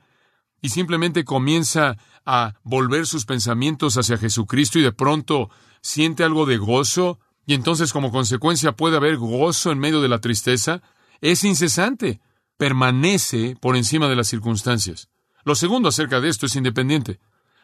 y 0.63 0.69
simplemente 0.69 1.25
comienza 1.25 1.97
a 2.25 2.53
volver 2.63 3.05
sus 3.05 3.25
pensamientos 3.25 3.97
hacia 3.97 4.17
Jesucristo 4.17 4.79
y 4.79 4.81
de 4.81 4.93
pronto 4.93 5.49
siente 5.81 6.23
algo 6.23 6.45
de 6.45 6.57
gozo 6.57 7.19
y 7.45 7.53
entonces 7.53 7.91
como 7.91 8.13
consecuencia 8.13 8.71
puede 8.71 8.95
haber 8.95 9.17
gozo 9.17 9.73
en 9.73 9.79
medio 9.79 10.01
de 10.01 10.07
la 10.07 10.21
tristeza, 10.21 10.81
es 11.19 11.43
incesante, 11.43 12.21
permanece 12.55 13.57
por 13.59 13.75
encima 13.75 14.07
de 14.07 14.15
las 14.15 14.29
circunstancias. 14.29 15.09
Lo 15.43 15.55
segundo 15.55 15.89
acerca 15.89 16.21
de 16.21 16.29
esto 16.29 16.45
es 16.45 16.55
independiente. 16.55 17.19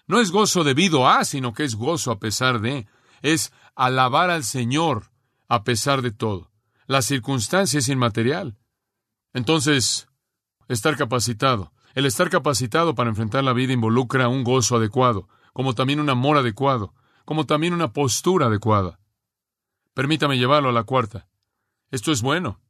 No 0.06 0.20
es 0.20 0.29
gozo 0.29 0.65
debido 0.65 1.08
a, 1.08 1.24
sino 1.24 1.53
que 1.53 1.63
es 1.63 1.75
gozo 1.75 2.12
a 2.12 2.20
pesar 2.20 2.60
de. 2.60 2.86
Es 3.22 3.53
alabar 3.75 4.29
al 4.29 4.44
Señor 4.44 5.10
a 5.48 5.63
pesar 5.63 6.01
de 6.01 6.12
todo. 6.12 6.51
La 6.86 7.01
circunstancia 7.01 7.79
es 7.79 7.88
inmaterial. 7.88 8.58
Entonces, 9.34 10.10
estar 10.68 10.98
capacitado. 10.98 11.72
El 11.96 12.05
estar 12.05 12.29
capacitado 12.29 12.96
para 12.96 13.10
enfrentar 13.10 13.43
la 13.43 13.53
vida 13.53 13.74
involucra 13.74 14.27
un 14.27 14.43
gozo 14.43 14.75
adecuado, 14.75 15.27
como 15.53 15.74
también 15.74 16.00
un 16.00 16.10
amor 16.10 16.38
adecuado, 16.38 16.93
como 17.25 17.46
también 17.46 17.74
una 17.74 17.93
postura 17.93 18.48
adecuada. 18.48 19.00
Permítame 19.93 20.38
llevarlo 20.38 20.69
a 20.69 20.74
la 20.74 20.84
cuarta. 20.84 21.27
Esto 21.91 22.12
es 22.12 22.22
bueno. 22.22 22.62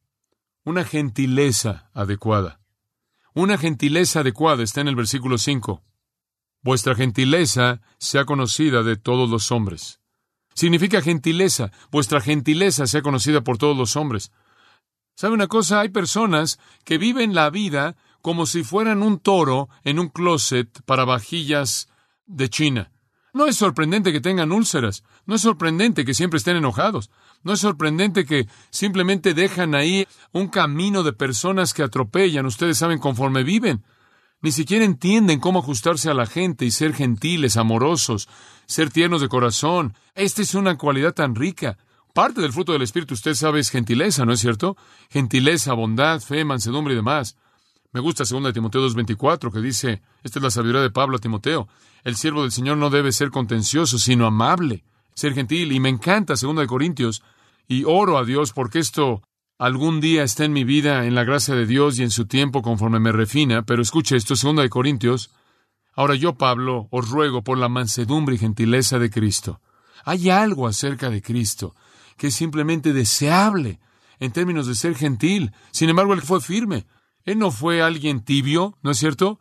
Una 0.63 0.83
gentileza 0.83 1.89
adecuada. 1.93 2.59
Una 3.33 3.57
gentileza 3.57 4.21
adecuada 4.21 4.63
está 4.63 4.81
en 4.81 4.87
el 4.87 4.95
versículo 4.95 5.37
5. 5.37 5.83
Vuestra 6.61 6.95
gentileza 6.95 7.81
sea 7.97 8.25
conocida 8.25 8.83
de 8.83 8.97
todos 8.97 9.29
los 9.29 9.51
hombres. 9.51 9.99
Significa 10.53 11.01
gentileza. 11.01 11.71
Vuestra 11.91 12.19
gentileza 12.19 12.87
sea 12.87 13.01
conocida 13.01 13.41
por 13.41 13.57
todos 13.57 13.77
los 13.77 13.95
hombres. 13.95 14.31
¿Sabe 15.15 15.33
una 15.33 15.47
cosa? 15.47 15.81
Hay 15.81 15.89
personas 15.89 16.59
que 16.83 16.97
viven 16.97 17.33
la 17.33 17.49
vida 17.49 17.95
como 18.21 18.45
si 18.45 18.63
fueran 18.63 19.03
un 19.03 19.19
toro 19.19 19.69
en 19.83 19.99
un 19.99 20.09
closet 20.09 20.81
para 20.85 21.05
vajillas 21.05 21.89
de 22.25 22.49
China. 22.49 22.91
No 23.33 23.45
es 23.45 23.57
sorprendente 23.57 24.11
que 24.11 24.21
tengan 24.21 24.51
úlceras, 24.51 25.03
no 25.25 25.35
es 25.35 25.41
sorprendente 25.41 26.03
que 26.03 26.15
siempre 26.15 26.37
estén 26.37 26.57
enojados, 26.57 27.11
no 27.43 27.53
es 27.53 27.59
sorprendente 27.59 28.25
que 28.25 28.47
simplemente 28.71 29.33
dejan 29.33 29.75
ahí 29.75 30.07
un 30.31 30.47
camino 30.47 31.03
de 31.03 31.13
personas 31.13 31.73
que 31.73 31.83
atropellan, 31.83 32.45
ustedes 32.45 32.77
saben 32.79 32.99
conforme 32.99 33.43
viven. 33.43 33.83
Ni 34.41 34.51
siquiera 34.51 34.85
entienden 34.85 35.39
cómo 35.39 35.59
ajustarse 35.59 36.09
a 36.09 36.13
la 36.13 36.25
gente 36.25 36.65
y 36.65 36.71
ser 36.71 36.93
gentiles, 36.93 37.57
amorosos, 37.57 38.29
ser 38.65 38.89
tiernos 38.89 39.21
de 39.21 39.27
corazón. 39.27 39.93
Esta 40.15 40.41
es 40.41 40.55
una 40.55 40.77
cualidad 40.77 41.13
tan 41.13 41.35
rica. 41.35 41.77
Parte 42.13 42.41
del 42.41 42.53
fruto 42.53 42.71
del 42.71 42.81
Espíritu, 42.81 43.13
usted 43.13 43.35
sabe, 43.35 43.59
es 43.59 43.69
gentileza, 43.69 44.25
¿no 44.25 44.33
es 44.33 44.39
cierto? 44.39 44.77
Gentileza, 45.09 45.73
bondad, 45.73 46.21
fe, 46.21 46.45
mansedumbre 46.45 46.93
y 46.93 46.97
demás. 46.97 47.35
Me 47.91 47.99
gusta 47.99 48.23
2 48.23 48.53
Timoteo 48.53 48.87
2.24 48.87 49.51
que 49.51 49.61
dice, 49.61 50.01
esta 50.23 50.39
es 50.39 50.43
la 50.43 50.51
sabiduría 50.51 50.81
de 50.81 50.91
Pablo 50.91 51.17
a 51.17 51.19
Timoteo, 51.19 51.67
el 52.03 52.15
siervo 52.15 52.43
del 52.43 52.51
Señor 52.51 52.77
no 52.77 52.89
debe 52.89 53.11
ser 53.11 53.31
contencioso, 53.31 53.97
sino 53.97 54.27
amable, 54.27 54.83
ser 55.15 55.33
gentil. 55.33 55.71
Y 55.71 55.79
me 55.79 55.89
encanta 55.89 56.35
2 56.39 56.67
Corintios, 56.67 57.23
y 57.67 57.83
oro 57.85 58.17
a 58.17 58.25
Dios 58.25 58.53
porque 58.53 58.79
esto 58.79 59.23
algún 59.57 60.01
día 60.01 60.23
está 60.23 60.45
en 60.45 60.53
mi 60.53 60.63
vida, 60.63 61.05
en 61.05 61.15
la 61.15 61.23
gracia 61.23 61.55
de 61.55 61.65
Dios 61.65 61.99
y 61.99 62.03
en 62.03 62.11
su 62.11 62.25
tiempo 62.25 62.61
conforme 62.61 62.99
me 62.99 63.11
refina. 63.11 63.63
Pero 63.63 63.81
escuche 63.81 64.15
esto, 64.15 64.35
2 64.35 64.69
Corintios. 64.69 65.31
Ahora 65.93 66.15
yo, 66.15 66.35
Pablo, 66.35 66.87
os 66.91 67.09
ruego 67.09 67.43
por 67.43 67.57
la 67.57 67.69
mansedumbre 67.69 68.35
y 68.35 68.37
gentileza 68.37 68.99
de 68.99 69.09
Cristo. 69.09 69.61
Hay 70.05 70.29
algo 70.29 70.67
acerca 70.67 71.09
de 71.09 71.21
Cristo 71.21 71.75
que 72.17 72.27
es 72.27 72.35
simplemente 72.35 72.93
deseable 72.93 73.79
en 74.19 74.31
términos 74.31 74.67
de 74.67 74.75
ser 74.75 74.95
gentil. 74.95 75.53
Sin 75.71 75.89
embargo, 75.89 76.13
él 76.13 76.21
fue 76.21 76.41
firme. 76.41 76.85
Él 77.25 77.39
no 77.39 77.51
fue 77.51 77.81
alguien 77.81 78.21
tibio, 78.21 78.77
¿no 78.81 78.91
es 78.91 78.97
cierto? 78.97 79.39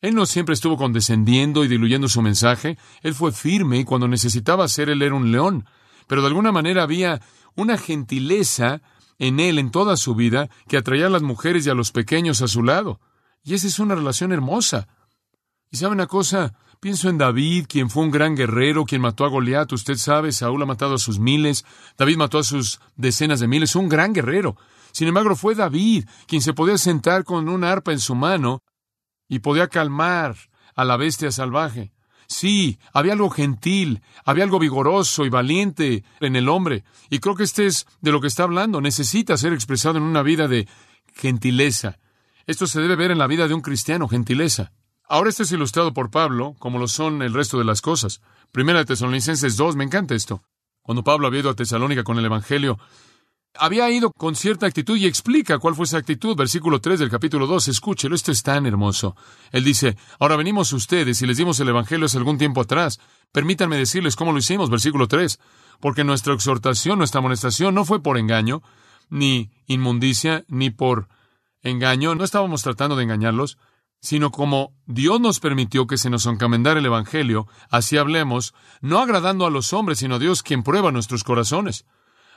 Él 0.00 0.14
no 0.14 0.26
siempre 0.26 0.52
estuvo 0.52 0.76
condescendiendo 0.76 1.64
y 1.64 1.68
diluyendo 1.68 2.08
su 2.08 2.22
mensaje. 2.22 2.76
Él 3.02 3.14
fue 3.14 3.32
firme 3.32 3.78
y 3.78 3.84
cuando 3.84 4.08
necesitaba 4.08 4.66
ser 4.68 4.90
él 4.90 5.00
era 5.02 5.14
un 5.14 5.30
león. 5.30 5.66
Pero 6.08 6.22
de 6.22 6.28
alguna 6.28 6.50
manera 6.50 6.82
había 6.82 7.22
una 7.54 7.78
gentileza 7.78 8.82
en 9.18 9.38
él 9.38 9.60
en 9.60 9.70
toda 9.70 9.96
su 9.96 10.16
vida 10.16 10.50
que 10.66 10.76
atraía 10.76 11.06
a 11.06 11.10
las 11.10 11.22
mujeres 11.22 11.64
y 11.66 11.70
a 11.70 11.74
los 11.74 11.92
pequeños 11.92 12.42
a 12.42 12.48
su 12.48 12.64
lado. 12.64 13.00
Y 13.44 13.54
esa 13.54 13.68
es 13.68 13.78
una 13.78 13.94
relación 13.94 14.32
hermosa. 14.32 14.88
Y 15.70 15.76
sabe 15.76 15.94
una 15.94 16.08
cosa, 16.08 16.54
pienso 16.80 17.08
en 17.08 17.18
David, 17.18 17.66
quien 17.68 17.88
fue 17.88 18.02
un 18.02 18.10
gran 18.10 18.34
guerrero, 18.34 18.84
quien 18.84 19.00
mató 19.00 19.24
a 19.24 19.28
Goliat. 19.28 19.72
Usted 19.72 19.94
sabe, 19.94 20.32
Saúl 20.32 20.62
ha 20.62 20.66
matado 20.66 20.96
a 20.96 20.98
sus 20.98 21.20
miles, 21.20 21.64
David 21.96 22.16
mató 22.16 22.38
a 22.38 22.44
sus 22.44 22.80
decenas 22.96 23.38
de 23.38 23.46
miles, 23.46 23.76
un 23.76 23.88
gran 23.88 24.12
guerrero. 24.12 24.56
Sin 24.92 25.08
embargo, 25.08 25.34
fue 25.36 25.54
David 25.54 26.06
quien 26.26 26.42
se 26.42 26.52
podía 26.52 26.78
sentar 26.78 27.24
con 27.24 27.48
una 27.48 27.72
arpa 27.72 27.92
en 27.92 28.00
su 28.00 28.14
mano 28.14 28.62
y 29.28 29.40
podía 29.40 29.68
calmar 29.68 30.36
a 30.74 30.84
la 30.84 30.96
bestia 30.96 31.32
salvaje. 31.32 31.92
Sí, 32.26 32.78
había 32.92 33.12
algo 33.12 33.30
gentil, 33.30 34.02
había 34.24 34.44
algo 34.44 34.58
vigoroso 34.58 35.26
y 35.26 35.28
valiente 35.28 36.04
en 36.20 36.36
el 36.36 36.48
hombre, 36.48 36.82
y 37.10 37.18
creo 37.18 37.34
que 37.34 37.42
este 37.42 37.66
es 37.66 37.86
de 38.00 38.10
lo 38.10 38.20
que 38.20 38.26
está 38.26 38.44
hablando. 38.44 38.80
Necesita 38.80 39.36
ser 39.36 39.52
expresado 39.52 39.98
en 39.98 40.04
una 40.04 40.22
vida 40.22 40.48
de 40.48 40.66
gentileza. 41.14 41.98
Esto 42.46 42.66
se 42.66 42.80
debe 42.80 42.96
ver 42.96 43.10
en 43.10 43.18
la 43.18 43.26
vida 43.26 43.48
de 43.48 43.54
un 43.54 43.60
cristiano, 43.60 44.08
gentileza. 44.08 44.72
Ahora 45.06 45.28
esto 45.28 45.42
es 45.42 45.52
ilustrado 45.52 45.92
por 45.92 46.10
Pablo, 46.10 46.54
como 46.58 46.78
lo 46.78 46.88
son 46.88 47.22
el 47.22 47.34
resto 47.34 47.58
de 47.58 47.64
las 47.64 47.82
cosas. 47.82 48.22
Primera 48.50 48.78
de 48.78 48.86
Tesalonicenses 48.86 49.56
2, 49.56 49.76
me 49.76 49.84
encanta 49.84 50.14
esto. 50.14 50.42
Cuando 50.82 51.04
Pablo 51.04 51.26
había 51.26 51.40
ido 51.40 51.50
a 51.50 51.54
Tesalónica 51.54 52.02
con 52.02 52.18
el 52.18 52.24
Evangelio, 52.24 52.78
había 53.58 53.90
ido 53.90 54.12
con 54.12 54.34
cierta 54.34 54.66
actitud 54.66 54.96
y 54.96 55.06
explica 55.06 55.58
cuál 55.58 55.74
fue 55.74 55.84
esa 55.84 55.98
actitud. 55.98 56.36
Versículo 56.36 56.80
3 56.80 57.00
del 57.00 57.10
capítulo 57.10 57.46
2, 57.46 57.68
escúchelo, 57.68 58.14
esto 58.14 58.32
es 58.32 58.42
tan 58.42 58.66
hermoso. 58.66 59.16
Él 59.50 59.64
dice, 59.64 59.96
ahora 60.18 60.36
venimos 60.36 60.72
ustedes 60.72 61.20
y 61.22 61.26
les 61.26 61.36
dimos 61.36 61.60
el 61.60 61.68
Evangelio 61.68 62.06
hace 62.06 62.18
algún 62.18 62.38
tiempo 62.38 62.60
atrás. 62.60 63.00
Permítanme 63.32 63.76
decirles 63.76 64.16
cómo 64.16 64.32
lo 64.32 64.38
hicimos, 64.38 64.70
versículo 64.70 65.08
3, 65.08 65.38
porque 65.80 66.04
nuestra 66.04 66.34
exhortación, 66.34 66.98
nuestra 66.98 67.18
amonestación 67.18 67.74
no 67.74 67.84
fue 67.84 68.02
por 68.02 68.18
engaño, 68.18 68.62
ni 69.10 69.50
inmundicia, 69.66 70.44
ni 70.48 70.70
por 70.70 71.08
engaño, 71.62 72.14
no 72.14 72.24
estábamos 72.24 72.62
tratando 72.62 72.96
de 72.96 73.04
engañarlos, 73.04 73.58
sino 74.00 74.32
como 74.32 74.74
Dios 74.86 75.20
nos 75.20 75.38
permitió 75.38 75.86
que 75.86 75.96
se 75.96 76.10
nos 76.10 76.26
encomendara 76.26 76.80
el 76.80 76.86
Evangelio, 76.86 77.46
así 77.70 77.96
hablemos, 77.96 78.52
no 78.80 78.98
agradando 78.98 79.46
a 79.46 79.50
los 79.50 79.72
hombres, 79.72 79.98
sino 79.98 80.16
a 80.16 80.18
Dios 80.18 80.42
quien 80.42 80.64
prueba 80.64 80.90
nuestros 80.90 81.22
corazones. 81.22 81.86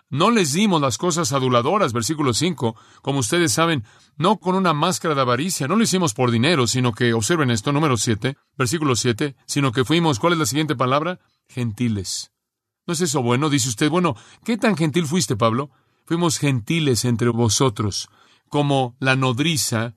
No 0.09 0.29
les 0.29 0.53
dimos 0.53 0.81
las 0.81 0.97
cosas 0.97 1.33
aduladoras, 1.33 1.91
versículo 1.91 2.33
5, 2.33 2.75
como 3.01 3.19
ustedes 3.19 3.51
saben, 3.51 3.83
no 4.17 4.37
con 4.37 4.55
una 4.55 4.73
máscara 4.73 5.15
de 5.15 5.21
avaricia, 5.21 5.67
no 5.67 5.75
lo 5.75 5.83
hicimos 5.83 6.13
por 6.13 6.31
dinero, 6.31 6.67
sino 6.67 6.93
que, 6.93 7.13
observen 7.13 7.49
esto, 7.49 7.71
número 7.71 7.97
7, 7.97 8.37
versículo 8.57 8.95
7, 8.95 9.35
sino 9.45 9.71
que 9.71 9.83
fuimos, 9.83 10.19
¿cuál 10.19 10.33
es 10.33 10.39
la 10.39 10.45
siguiente 10.45 10.75
palabra? 10.75 11.19
Gentiles. 11.47 12.31
¿No 12.85 12.93
es 12.93 13.01
eso 13.01 13.23
bueno? 13.23 13.49
Dice 13.49 13.69
usted, 13.69 13.89
bueno, 13.89 14.15
¿qué 14.43 14.57
tan 14.57 14.77
gentil 14.77 15.07
fuiste, 15.07 15.35
Pablo? 15.35 15.71
Fuimos 16.05 16.37
gentiles 16.37 17.03
entre 17.03 17.29
vosotros, 17.29 18.09
como 18.49 18.95
la 18.99 19.15
nodriza 19.15 19.95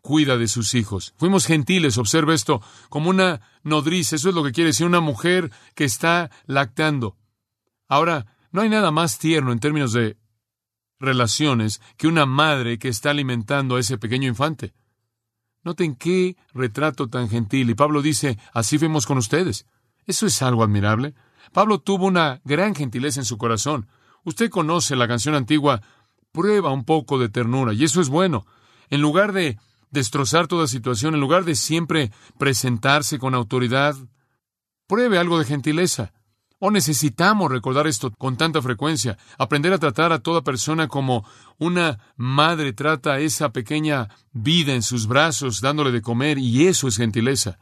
cuida 0.00 0.38
de 0.38 0.46
sus 0.46 0.74
hijos. 0.74 1.12
Fuimos 1.16 1.46
gentiles, 1.46 1.98
observe 1.98 2.34
esto, 2.34 2.62
como 2.88 3.10
una 3.10 3.40
nodriza, 3.64 4.16
eso 4.16 4.28
es 4.28 4.34
lo 4.34 4.44
que 4.44 4.52
quiere 4.52 4.68
decir 4.68 4.86
una 4.86 5.00
mujer 5.00 5.50
que 5.74 5.84
está 5.84 6.30
lactando. 6.46 7.16
Ahora, 7.88 8.26
no 8.52 8.62
hay 8.62 8.68
nada 8.68 8.90
más 8.90 9.18
tierno 9.18 9.52
en 9.52 9.60
términos 9.60 9.92
de 9.92 10.16
relaciones 10.98 11.80
que 11.96 12.08
una 12.08 12.26
madre 12.26 12.78
que 12.78 12.88
está 12.88 13.10
alimentando 13.10 13.76
a 13.76 13.80
ese 13.80 13.98
pequeño 13.98 14.28
infante. 14.28 14.74
Noten 15.62 15.94
qué 15.94 16.36
retrato 16.54 17.08
tan 17.08 17.28
gentil. 17.28 17.70
Y 17.70 17.74
Pablo 17.74 18.02
dice, 18.02 18.38
así 18.52 18.78
fuimos 18.78 19.06
con 19.06 19.18
ustedes. 19.18 19.66
Eso 20.06 20.26
es 20.26 20.40
algo 20.42 20.62
admirable. 20.62 21.14
Pablo 21.52 21.80
tuvo 21.80 22.06
una 22.06 22.40
gran 22.44 22.74
gentileza 22.74 23.20
en 23.20 23.26
su 23.26 23.38
corazón. 23.38 23.88
Usted 24.24 24.50
conoce 24.50 24.96
la 24.96 25.08
canción 25.08 25.34
antigua, 25.34 25.82
prueba 26.32 26.70
un 26.70 26.84
poco 26.84 27.18
de 27.18 27.28
ternura, 27.28 27.72
y 27.72 27.84
eso 27.84 28.00
es 28.00 28.08
bueno. 28.08 28.46
En 28.88 29.00
lugar 29.00 29.32
de 29.32 29.58
destrozar 29.90 30.46
toda 30.46 30.66
situación, 30.66 31.14
en 31.14 31.20
lugar 31.20 31.44
de 31.44 31.54
siempre 31.54 32.12
presentarse 32.38 33.18
con 33.18 33.34
autoridad, 33.34 33.96
pruebe 34.86 35.18
algo 35.18 35.38
de 35.38 35.44
gentileza. 35.44 36.12
¿O 36.62 36.70
necesitamos 36.70 37.50
recordar 37.50 37.86
esto 37.86 38.12
con 38.12 38.36
tanta 38.36 38.60
frecuencia? 38.60 39.16
Aprender 39.38 39.72
a 39.72 39.78
tratar 39.78 40.12
a 40.12 40.18
toda 40.18 40.44
persona 40.44 40.88
como 40.88 41.24
una 41.58 41.98
madre 42.16 42.74
trata 42.74 43.14
a 43.14 43.18
esa 43.20 43.50
pequeña 43.50 44.10
vida 44.32 44.74
en 44.74 44.82
sus 44.82 45.06
brazos, 45.06 45.62
dándole 45.62 45.90
de 45.90 46.02
comer, 46.02 46.36
y 46.36 46.66
eso 46.66 46.86
es 46.86 46.98
gentileza. 46.98 47.58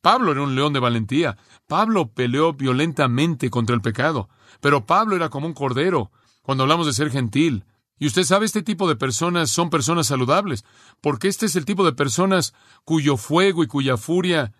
Pablo 0.00 0.32
era 0.32 0.42
un 0.42 0.56
león 0.56 0.72
de 0.72 0.80
valentía. 0.80 1.38
Pablo 1.68 2.08
peleó 2.12 2.52
violentamente 2.52 3.48
contra 3.48 3.76
el 3.76 3.80
pecado. 3.80 4.28
Pero 4.60 4.86
Pablo 4.86 5.14
era 5.14 5.28
como 5.28 5.46
un 5.46 5.54
cordero 5.54 6.10
cuando 6.42 6.64
hablamos 6.64 6.86
de 6.86 6.94
ser 6.94 7.10
gentil. 7.10 7.64
Y 7.96 8.06
usted 8.06 8.24
sabe, 8.24 8.46
este 8.46 8.62
tipo 8.62 8.88
de 8.88 8.96
personas 8.96 9.50
son 9.50 9.70
personas 9.70 10.08
saludables, 10.08 10.64
porque 11.00 11.28
este 11.28 11.46
es 11.46 11.54
el 11.54 11.64
tipo 11.64 11.84
de 11.84 11.92
personas 11.92 12.54
cuyo 12.84 13.16
fuego 13.16 13.62
y 13.62 13.68
cuya 13.68 13.96
furia 13.96 14.52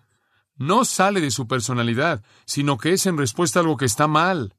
no 0.55 0.85
sale 0.85 1.21
de 1.21 1.31
su 1.31 1.47
personalidad, 1.47 2.23
sino 2.45 2.77
que 2.77 2.93
es 2.93 3.05
en 3.05 3.17
respuesta 3.17 3.59
a 3.59 3.61
algo 3.61 3.77
que 3.77 3.85
está 3.85 4.07
mal. 4.07 4.55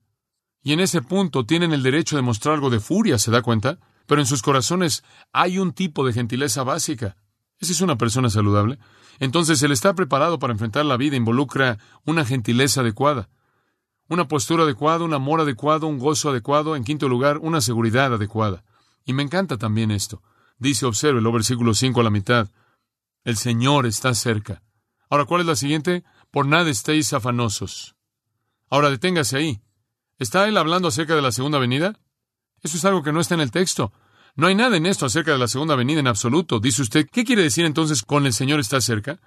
Y 0.62 0.72
en 0.72 0.80
ese 0.80 1.02
punto 1.02 1.44
tienen 1.44 1.72
el 1.72 1.82
derecho 1.82 2.16
de 2.16 2.22
mostrar 2.22 2.54
algo 2.54 2.70
de 2.70 2.80
furia, 2.80 3.18
¿se 3.18 3.30
da 3.30 3.42
cuenta? 3.42 3.78
Pero 4.06 4.20
en 4.20 4.26
sus 4.26 4.42
corazones 4.42 5.04
hay 5.32 5.58
un 5.58 5.72
tipo 5.72 6.06
de 6.06 6.12
gentileza 6.12 6.62
básica. 6.62 7.16
¿Esa 7.58 7.72
es 7.72 7.80
una 7.80 7.96
persona 7.96 8.30
saludable? 8.30 8.78
Entonces, 9.20 9.62
el 9.62 9.72
estar 9.72 9.94
preparado 9.94 10.38
para 10.38 10.52
enfrentar 10.52 10.84
la 10.84 10.96
vida 10.96 11.16
involucra 11.16 11.78
una 12.04 12.24
gentileza 12.24 12.80
adecuada. 12.80 13.28
una 14.06 14.28
postura 14.28 14.64
adecuada, 14.64 15.02
un 15.02 15.14
amor 15.14 15.40
adecuado, 15.40 15.86
un 15.86 15.98
gozo 15.98 16.28
adecuado, 16.28 16.76
en 16.76 16.84
quinto 16.84 17.08
lugar, 17.08 17.38
una 17.38 17.62
seguridad 17.62 18.12
adecuada. 18.12 18.62
Y 19.06 19.14
me 19.14 19.22
encanta 19.22 19.56
también 19.56 19.90
esto. 19.90 20.22
Dice, 20.58 20.84
observe 20.84 21.20
el 21.20 21.32
versículo 21.32 21.72
5 21.72 22.00
a 22.00 22.04
la 22.04 22.10
mitad, 22.10 22.50
el 23.24 23.36
Señor 23.36 23.86
está 23.86 24.14
cerca. 24.14 24.62
Ahora, 25.14 25.26
¿cuál 25.26 25.42
es 25.42 25.46
la 25.46 25.54
siguiente? 25.54 26.02
Por 26.32 26.44
nada 26.48 26.68
estéis 26.68 27.12
afanosos. 27.12 27.94
Ahora, 28.68 28.90
deténgase 28.90 29.36
ahí. 29.36 29.62
¿Está 30.18 30.48
él 30.48 30.56
hablando 30.56 30.88
acerca 30.88 31.14
de 31.14 31.22
la 31.22 31.30
segunda 31.30 31.60
venida? 31.60 32.00
Eso 32.62 32.76
es 32.76 32.84
algo 32.84 33.04
que 33.04 33.12
no 33.12 33.20
está 33.20 33.34
en 33.34 33.40
el 33.40 33.52
texto. 33.52 33.92
No 34.34 34.48
hay 34.48 34.56
nada 34.56 34.76
en 34.76 34.86
esto 34.86 35.06
acerca 35.06 35.30
de 35.30 35.38
la 35.38 35.46
segunda 35.46 35.76
venida 35.76 36.00
en 36.00 36.08
absoluto. 36.08 36.58
Dice 36.58 36.82
usted, 36.82 37.08
¿qué 37.08 37.22
quiere 37.22 37.44
decir 37.44 37.64
entonces 37.64 38.02
con 38.02 38.26
el 38.26 38.32
Señor 38.32 38.58
está 38.58 38.80
cerca? 38.80 39.20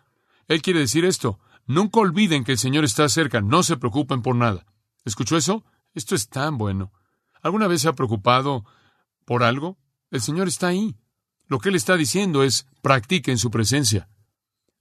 Él 0.50 0.62
quiere 0.62 0.82
decir 0.82 1.06
esto. 1.06 1.40
Nunca 1.66 2.02
olviden 2.02 2.44
que 2.44 2.52
el 2.52 2.58
Señor 2.58 2.84
está 2.84 3.08
cerca. 3.08 3.40
No 3.40 3.64
se 3.64 3.78
preocupen 3.78 4.22
por 4.22 4.36
nada. 4.36 4.66
¿Escuchó 5.06 5.38
eso? 5.38 5.64
Esto 5.94 6.16
es 6.16 6.28
tan 6.28 6.58
bueno. 6.58 6.92
¿Alguna 7.42 7.68
vez 7.68 7.84
se 7.84 7.88
ha 7.88 7.94
preocupado 7.94 8.66
por 9.24 9.42
algo? 9.42 9.78
El 10.12 10.20
Señor 10.20 10.50
está 10.50 10.68
ahí. 10.68 10.98
Lo 11.46 11.60
que 11.60 11.70
Él 11.70 11.76
está 11.76 11.96
diciendo 11.96 12.44
es, 12.44 12.68
practiquen 12.82 13.38
su 13.38 13.52
presencia. 13.52 14.10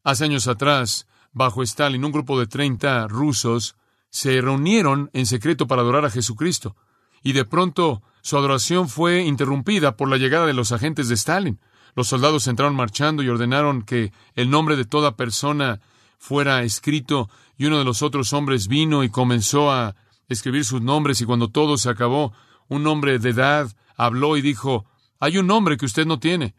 Hace 0.07 0.23
años 0.23 0.47
atrás, 0.47 1.09
bajo 1.33 1.65
Stalin, 1.65 2.05
un 2.05 2.13
grupo 2.13 2.39
de 2.39 2.47
30 2.47 3.09
rusos 3.09 3.75
se 4.09 4.41
reunieron 4.41 5.11
en 5.15 5.27
secreto 5.27 5.67
para 5.67 5.83
adorar 5.83 6.05
a 6.05 6.11
Jesucristo. 6.11 6.77
Y 7.25 7.33
de 7.33 7.45
pronto 7.45 8.05
su 8.23 8.37
adoración 8.37 8.89
fue 8.89 9.23
interrumpida 9.25 9.97
por 9.97 10.09
la 10.09 10.17
llegada 10.17 10.47
de 10.47 10.53
los 10.53 10.71
agentes 10.71 11.09
de 11.09 11.17
Stalin. 11.17 11.59
Los 11.97 12.07
soldados 12.07 12.47
entraron 12.47 12.77
marchando 12.77 13.25
y 13.25 13.29
ordenaron 13.29 13.83
que 13.83 14.13
el 14.37 14.49
nombre 14.49 14.77
de 14.77 14.85
toda 14.85 15.17
persona 15.17 15.81
fuera 16.21 16.63
escrito, 16.63 17.29
y 17.59 17.65
uno 17.65 17.81
de 17.81 17.85
los 17.85 18.03
otros 18.03 18.33
hombres 18.33 18.69
vino 18.69 19.03
y 19.03 19.11
comenzó 19.11 19.73
a 19.73 19.97
escribir 20.29 20.65
sus 20.65 20.83
nombres, 20.83 21.21
y 21.21 21.25
cuando 21.25 21.49
todo 21.49 21.79
se 21.79 21.91
acabó, 21.91 22.33
un 22.69 22.87
hombre 22.87 23.19
de 23.19 23.31
edad 23.31 23.77
habló 23.97 24.37
y 24.37 24.41
dijo, 24.41 24.87
Hay 25.19 25.39
un 25.39 25.49
nombre 25.49 25.77
que 25.77 25.87
usted 25.87 26.07
no 26.07 26.21
tiene. 26.21 26.55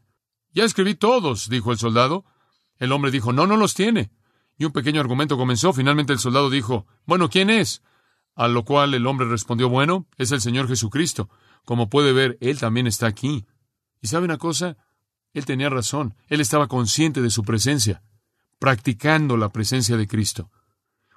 Ya 0.52 0.66
escribí 0.66 0.96
todos, 0.96 1.48
dijo 1.48 1.72
el 1.72 1.78
soldado. 1.78 2.26
El 2.80 2.92
hombre 2.92 3.12
dijo, 3.12 3.34
No, 3.34 3.48
no 3.48 3.58
los 3.58 3.74
tiene. 3.74 4.12
Y 4.58 4.66
un 4.66 4.72
pequeño 4.72 5.00
argumento 5.00 5.38
comenzó. 5.38 5.74
Finalmente 5.74 6.14
el 6.14 6.20
soldado 6.20 6.50
dijo, 6.50 6.88
Bueno, 7.06 7.30
¿quién 7.30 7.50
es? 7.50 7.82
A 8.36 8.48
lo 8.48 8.64
cual 8.66 8.94
el 8.94 9.08
hombre 9.08 9.28
respondió, 9.28 9.70
Bueno, 9.70 10.08
es 10.18 10.32
el 10.32 10.42
Señor 10.42 10.68
Jesucristo. 10.68 11.30
Como 11.66 11.90
puede 11.90 12.14
ver, 12.14 12.38
Él 12.42 12.60
también 12.60 12.88
está 12.88 13.08
aquí. 13.08 13.46
¿Y 14.02 14.08
sabe 14.08 14.26
una 14.26 14.38
cosa? 14.38 14.78
Él 15.34 15.46
tenía 15.46 15.70
razón. 15.70 16.16
Él 16.28 16.42
estaba 16.42 16.68
consciente 16.68 17.22
de 17.22 17.30
su 17.30 17.44
presencia, 17.44 18.02
practicando 18.60 19.38
la 19.38 19.50
presencia 19.50 19.98
de 19.98 20.08
Cristo. 20.08 20.50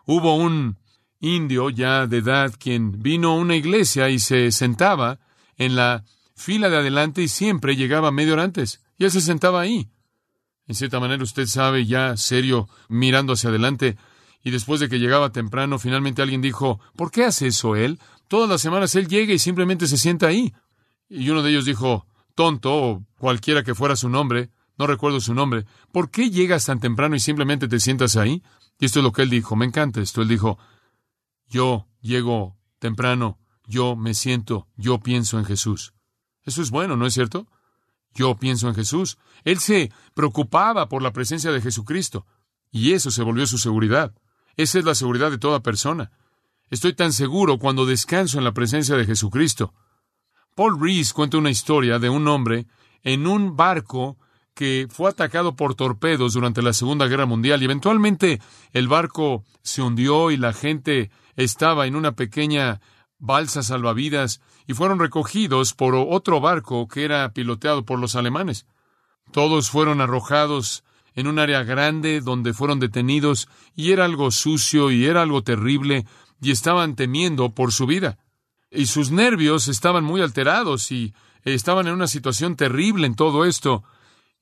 Hubo 0.06 0.34
un 0.34 0.78
indio 1.20 1.70
ya 1.70 2.06
de 2.06 2.18
edad 2.18 2.54
quien 2.58 3.02
vino 3.02 3.30
a 3.30 3.36
una 3.36 3.54
iglesia 3.54 4.08
y 4.08 4.18
se 4.18 4.50
sentaba 4.52 5.20
en 5.56 5.76
la 5.76 6.04
fila 6.34 6.70
de 6.70 6.78
adelante 6.78 7.22
y 7.22 7.28
siempre 7.28 7.76
llegaba 7.76 8.10
medio 8.10 8.32
hora 8.32 8.44
antes. 8.44 8.82
Y 8.98 9.04
él 9.04 9.10
se 9.10 9.20
sentaba 9.20 9.60
ahí. 9.60 9.90
En 10.70 10.76
cierta 10.76 11.00
manera 11.00 11.24
usted 11.24 11.46
sabe, 11.46 11.84
ya 11.84 12.16
serio, 12.16 12.68
mirando 12.88 13.32
hacia 13.32 13.50
adelante, 13.50 13.96
y 14.44 14.52
después 14.52 14.78
de 14.78 14.88
que 14.88 15.00
llegaba 15.00 15.32
temprano, 15.32 15.80
finalmente 15.80 16.22
alguien 16.22 16.42
dijo, 16.42 16.78
¿por 16.94 17.10
qué 17.10 17.24
hace 17.24 17.48
eso 17.48 17.74
él? 17.74 17.98
Todas 18.28 18.48
las 18.48 18.60
semanas 18.60 18.94
él 18.94 19.08
llega 19.08 19.34
y 19.34 19.40
simplemente 19.40 19.88
se 19.88 19.98
sienta 19.98 20.28
ahí. 20.28 20.54
Y 21.08 21.28
uno 21.28 21.42
de 21.42 21.50
ellos 21.50 21.64
dijo, 21.64 22.06
tonto, 22.36 22.72
o 22.72 23.04
cualquiera 23.18 23.64
que 23.64 23.74
fuera 23.74 23.96
su 23.96 24.08
nombre, 24.08 24.50
no 24.78 24.86
recuerdo 24.86 25.18
su 25.20 25.34
nombre, 25.34 25.66
¿por 25.90 26.08
qué 26.08 26.30
llegas 26.30 26.66
tan 26.66 26.78
temprano 26.78 27.16
y 27.16 27.20
simplemente 27.20 27.66
te 27.66 27.80
sientas 27.80 28.14
ahí? 28.14 28.40
Y 28.78 28.84
esto 28.84 29.00
es 29.00 29.02
lo 29.02 29.10
que 29.10 29.22
él 29.22 29.30
dijo, 29.30 29.56
me 29.56 29.66
encanta 29.66 30.00
esto, 30.00 30.22
él 30.22 30.28
dijo, 30.28 30.56
yo 31.48 31.88
llego 32.00 32.56
temprano, 32.78 33.40
yo 33.66 33.96
me 33.96 34.14
siento, 34.14 34.68
yo 34.76 35.00
pienso 35.00 35.36
en 35.40 35.46
Jesús. 35.46 35.94
Eso 36.44 36.62
es 36.62 36.70
bueno, 36.70 36.96
¿no 36.96 37.06
es 37.06 37.14
cierto? 37.14 37.48
Yo 38.14 38.36
pienso 38.36 38.68
en 38.68 38.74
Jesús. 38.74 39.18
Él 39.44 39.58
se 39.58 39.92
preocupaba 40.14 40.88
por 40.88 41.02
la 41.02 41.12
presencia 41.12 41.52
de 41.52 41.60
Jesucristo, 41.60 42.26
y 42.70 42.92
eso 42.92 43.10
se 43.10 43.22
volvió 43.22 43.46
su 43.46 43.58
seguridad. 43.58 44.12
Esa 44.56 44.78
es 44.78 44.84
la 44.84 44.94
seguridad 44.94 45.30
de 45.30 45.38
toda 45.38 45.60
persona. 45.60 46.10
Estoy 46.70 46.92
tan 46.92 47.12
seguro 47.12 47.58
cuando 47.58 47.86
descanso 47.86 48.38
en 48.38 48.44
la 48.44 48.52
presencia 48.52 48.96
de 48.96 49.06
Jesucristo. 49.06 49.74
Paul 50.54 50.80
Rees 50.80 51.12
cuenta 51.12 51.38
una 51.38 51.50
historia 51.50 51.98
de 51.98 52.10
un 52.10 52.28
hombre 52.28 52.66
en 53.02 53.26
un 53.26 53.56
barco 53.56 54.18
que 54.54 54.86
fue 54.90 55.08
atacado 55.08 55.56
por 55.56 55.74
torpedos 55.74 56.34
durante 56.34 56.62
la 56.62 56.72
Segunda 56.72 57.06
Guerra 57.06 57.26
Mundial 57.26 57.62
y 57.62 57.64
eventualmente 57.64 58.40
el 58.72 58.88
barco 58.88 59.44
se 59.62 59.82
hundió 59.82 60.30
y 60.30 60.36
la 60.36 60.52
gente 60.52 61.10
estaba 61.36 61.86
en 61.86 61.96
una 61.96 62.12
pequeña 62.12 62.80
balsa 63.20 63.62
salvavidas 63.62 64.40
y 64.66 64.74
fueron 64.74 64.98
recogidos 64.98 65.74
por 65.74 65.94
otro 65.94 66.40
barco 66.40 66.88
que 66.88 67.04
era 67.04 67.32
piloteado 67.32 67.84
por 67.84 67.98
los 67.98 68.16
alemanes. 68.16 68.66
Todos 69.30 69.70
fueron 69.70 70.00
arrojados 70.00 70.82
en 71.14 71.28
un 71.28 71.38
área 71.38 71.62
grande 71.62 72.20
donde 72.20 72.52
fueron 72.52 72.80
detenidos 72.80 73.48
y 73.76 73.92
era 73.92 74.04
algo 74.04 74.30
sucio 74.30 74.90
y 74.90 75.06
era 75.06 75.22
algo 75.22 75.42
terrible 75.42 76.06
y 76.40 76.50
estaban 76.50 76.96
temiendo 76.96 77.50
por 77.50 77.72
su 77.72 77.86
vida 77.86 78.18
y 78.70 78.86
sus 78.86 79.10
nervios 79.10 79.68
estaban 79.68 80.04
muy 80.04 80.22
alterados 80.22 80.92
y 80.92 81.12
estaban 81.44 81.86
en 81.88 81.94
una 81.94 82.06
situación 82.06 82.56
terrible 82.56 83.06
en 83.06 83.16
todo 83.16 83.44
esto. 83.44 83.82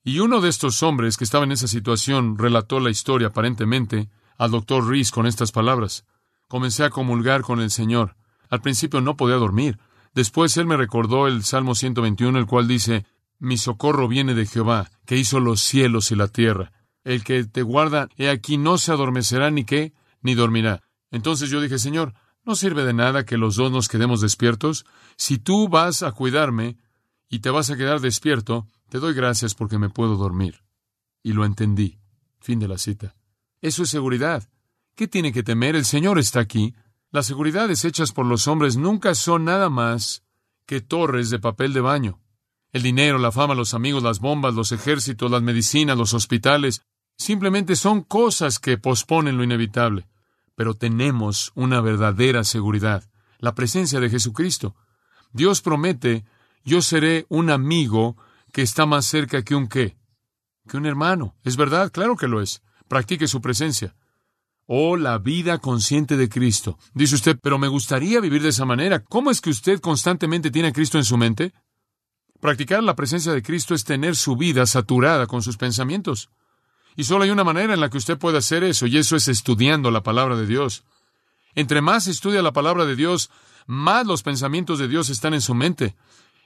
Y 0.03 0.19
uno 0.19 0.39
de 0.39 0.49
estos 0.49 0.81
hombres 0.83 1.17
que 1.17 1.23
estaba 1.23 1.43
en 1.43 1.51
esa 1.51 1.67
situación 1.67 2.37
relató 2.37 2.79
la 2.79 2.89
historia 2.89 3.29
aparentemente 3.29 4.09
al 4.37 4.51
doctor 4.51 4.87
Rees 4.87 5.11
con 5.11 5.25
estas 5.25 5.51
palabras. 5.51 6.05
Comencé 6.47 6.83
a 6.83 6.89
comulgar 6.89 7.41
con 7.41 7.59
el 7.59 7.71
Señor. 7.71 8.15
Al 8.49 8.61
principio 8.61 9.01
no 9.01 9.15
podía 9.15 9.35
dormir. 9.35 9.79
Después 10.13 10.57
él 10.57 10.65
me 10.65 10.77
recordó 10.77 11.27
el 11.27 11.43
Salmo 11.43 11.75
121, 11.75 12.37
el 12.39 12.45
cual 12.45 12.67
dice, 12.67 13.05
Mi 13.37 13.57
socorro 13.57 14.07
viene 14.07 14.33
de 14.33 14.45
Jehová, 14.45 14.89
que 15.05 15.17
hizo 15.17 15.39
los 15.39 15.61
cielos 15.61 16.11
y 16.11 16.15
la 16.15 16.27
tierra. 16.27 16.71
El 17.03 17.23
que 17.23 17.45
te 17.45 17.61
guarda, 17.61 18.09
he 18.17 18.29
aquí, 18.29 18.57
no 18.57 18.77
se 18.77 18.91
adormecerá 18.91 19.51
ni 19.51 19.63
qué, 19.63 19.93
ni 20.21 20.35
dormirá. 20.35 20.83
Entonces 21.11 21.49
yo 21.49 21.61
dije, 21.61 21.79
Señor, 21.79 22.13
no 22.43 22.55
sirve 22.55 22.83
de 22.83 22.93
nada 22.93 23.25
que 23.25 23.37
los 23.37 23.55
dos 23.55 23.71
nos 23.71 23.87
quedemos 23.87 24.21
despiertos. 24.21 24.85
Si 25.15 25.37
tú 25.37 25.69
vas 25.69 26.03
a 26.03 26.11
cuidarme 26.11 26.77
y 27.29 27.39
te 27.39 27.49
vas 27.49 27.69
a 27.69 27.77
quedar 27.77 28.01
despierto, 28.01 28.67
te 28.89 28.99
doy 28.99 29.13
gracias 29.13 29.53
porque 29.55 29.77
me 29.77 29.89
puedo 29.89 30.15
dormir. 30.15 30.63
Y 31.21 31.33
lo 31.33 31.45
entendí. 31.45 31.99
Fin 32.39 32.59
de 32.59 32.67
la 32.67 32.77
cita. 32.77 33.15
Eso 33.61 33.83
es 33.83 33.89
seguridad. 33.89 34.49
¿Qué 34.95 35.07
tiene 35.07 35.31
que 35.31 35.43
temer? 35.43 35.75
El 35.75 35.85
Señor 35.85 36.17
está 36.19 36.39
aquí. 36.39 36.73
Las 37.11 37.25
seguridades 37.25 37.85
hechas 37.85 38.11
por 38.11 38.25
los 38.25 38.47
hombres 38.47 38.77
nunca 38.77 39.15
son 39.15 39.45
nada 39.45 39.69
más 39.69 40.23
que 40.65 40.81
torres 40.81 41.29
de 41.29 41.39
papel 41.39 41.73
de 41.73 41.81
baño. 41.81 42.19
El 42.71 42.83
dinero, 42.83 43.17
la 43.17 43.31
fama, 43.31 43.55
los 43.55 43.73
amigos, 43.73 44.03
las 44.03 44.19
bombas, 44.19 44.53
los 44.53 44.71
ejércitos, 44.71 45.31
las 45.31 45.41
medicinas, 45.41 45.97
los 45.97 46.13
hospitales, 46.13 46.83
simplemente 47.17 47.75
son 47.75 48.03
cosas 48.03 48.59
que 48.59 48.77
posponen 48.77 49.37
lo 49.37 49.43
inevitable 49.43 50.07
pero 50.59 50.73
tenemos 50.73 51.53
una 51.55 51.79
verdadera 51.79 52.43
seguridad, 52.43 53.09
la 53.37 53.55
presencia 53.55 54.01
de 54.01 54.09
Jesucristo. 54.09 54.75
Dios 55.31 55.61
promete, 55.61 56.25
yo 56.65 56.81
seré 56.81 57.25
un 57.29 57.49
amigo 57.49 58.17
que 58.51 58.61
está 58.61 58.85
más 58.85 59.05
cerca 59.05 59.41
que 59.41 59.55
un 59.55 59.69
qué, 59.69 59.95
que 60.67 60.75
un 60.75 60.85
hermano. 60.85 61.33
Es 61.45 61.55
verdad, 61.55 61.93
claro 61.93 62.17
que 62.17 62.27
lo 62.27 62.41
es. 62.41 62.61
Practique 62.89 63.29
su 63.29 63.39
presencia. 63.39 63.95
Oh, 64.71 64.97
la 64.97 65.17
vida 65.17 65.57
consciente 65.57 66.15
de 66.15 66.29
Cristo. 66.29 66.77
Dice 66.93 67.15
usted, 67.15 67.39
pero 67.41 67.57
me 67.57 67.67
gustaría 67.67 68.19
vivir 68.19 68.43
de 68.43 68.49
esa 68.49 68.65
manera. 68.65 69.03
¿Cómo 69.03 69.31
es 69.31 69.41
que 69.41 69.49
usted 69.49 69.79
constantemente 69.79 70.51
tiene 70.51 70.67
a 70.67 70.71
Cristo 70.71 70.99
en 70.99 71.05
su 71.05 71.17
mente? 71.17 71.53
Practicar 72.39 72.83
la 72.83 72.95
presencia 72.95 73.33
de 73.33 73.41
Cristo 73.41 73.73
es 73.73 73.83
tener 73.83 74.15
su 74.15 74.35
vida 74.35 74.67
saturada 74.67 75.25
con 75.25 75.41
sus 75.41 75.57
pensamientos. 75.57 76.29
Y 76.95 77.05
solo 77.05 77.23
hay 77.23 77.31
una 77.31 77.43
manera 77.43 77.73
en 77.73 77.79
la 77.79 77.89
que 77.89 77.97
usted 77.97 78.19
puede 78.19 78.37
hacer 78.37 78.63
eso, 78.63 78.85
y 78.85 78.99
eso 78.99 79.15
es 79.15 79.27
estudiando 79.27 79.89
la 79.89 80.03
palabra 80.03 80.35
de 80.35 80.45
Dios. 80.45 80.83
Entre 81.55 81.81
más 81.81 82.05
estudia 82.05 82.43
la 82.43 82.53
palabra 82.53 82.85
de 82.85 82.95
Dios, 82.95 83.31
más 83.65 84.05
los 84.05 84.21
pensamientos 84.21 84.77
de 84.77 84.87
Dios 84.87 85.09
están 85.09 85.33
en 85.33 85.41
su 85.41 85.55
mente. 85.55 85.95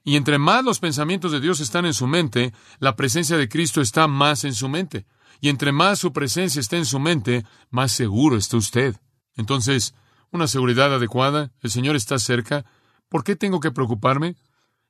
Y 0.06 0.16
entre 0.16 0.38
más 0.38 0.64
los 0.64 0.80
pensamientos 0.80 1.34
de 1.34 1.42
Dios 1.42 1.60
están 1.60 1.86
en 1.86 1.94
su 1.94 2.08
mente, 2.08 2.54
la 2.80 2.96
presencia 2.96 3.36
de 3.36 3.50
Cristo 3.50 3.82
está 3.82 4.08
más 4.08 4.46
en 4.46 4.54
su 4.54 4.70
mente. 4.70 5.06
Y 5.42 5.50
entre 5.50 5.72
más 5.72 6.00
su 6.00 6.14
presencia 6.14 6.60
está 6.60 6.78
en 6.78 6.86
su 6.86 7.00
mente, 7.00 7.46
más 7.70 7.92
seguro 7.92 8.38
está 8.38 8.58
usted. 8.58 8.96
Entonces, 9.36 9.94
una 10.32 10.48
seguridad 10.48 10.94
adecuada, 10.94 11.52
el 11.62 11.70
Señor 11.70 11.96
está 11.96 12.18
cerca. 12.20 12.66
¿Por 13.10 13.24
qué 13.24 13.36
tengo 13.36 13.60
que 13.60 13.72
preocuparme? 13.72 14.36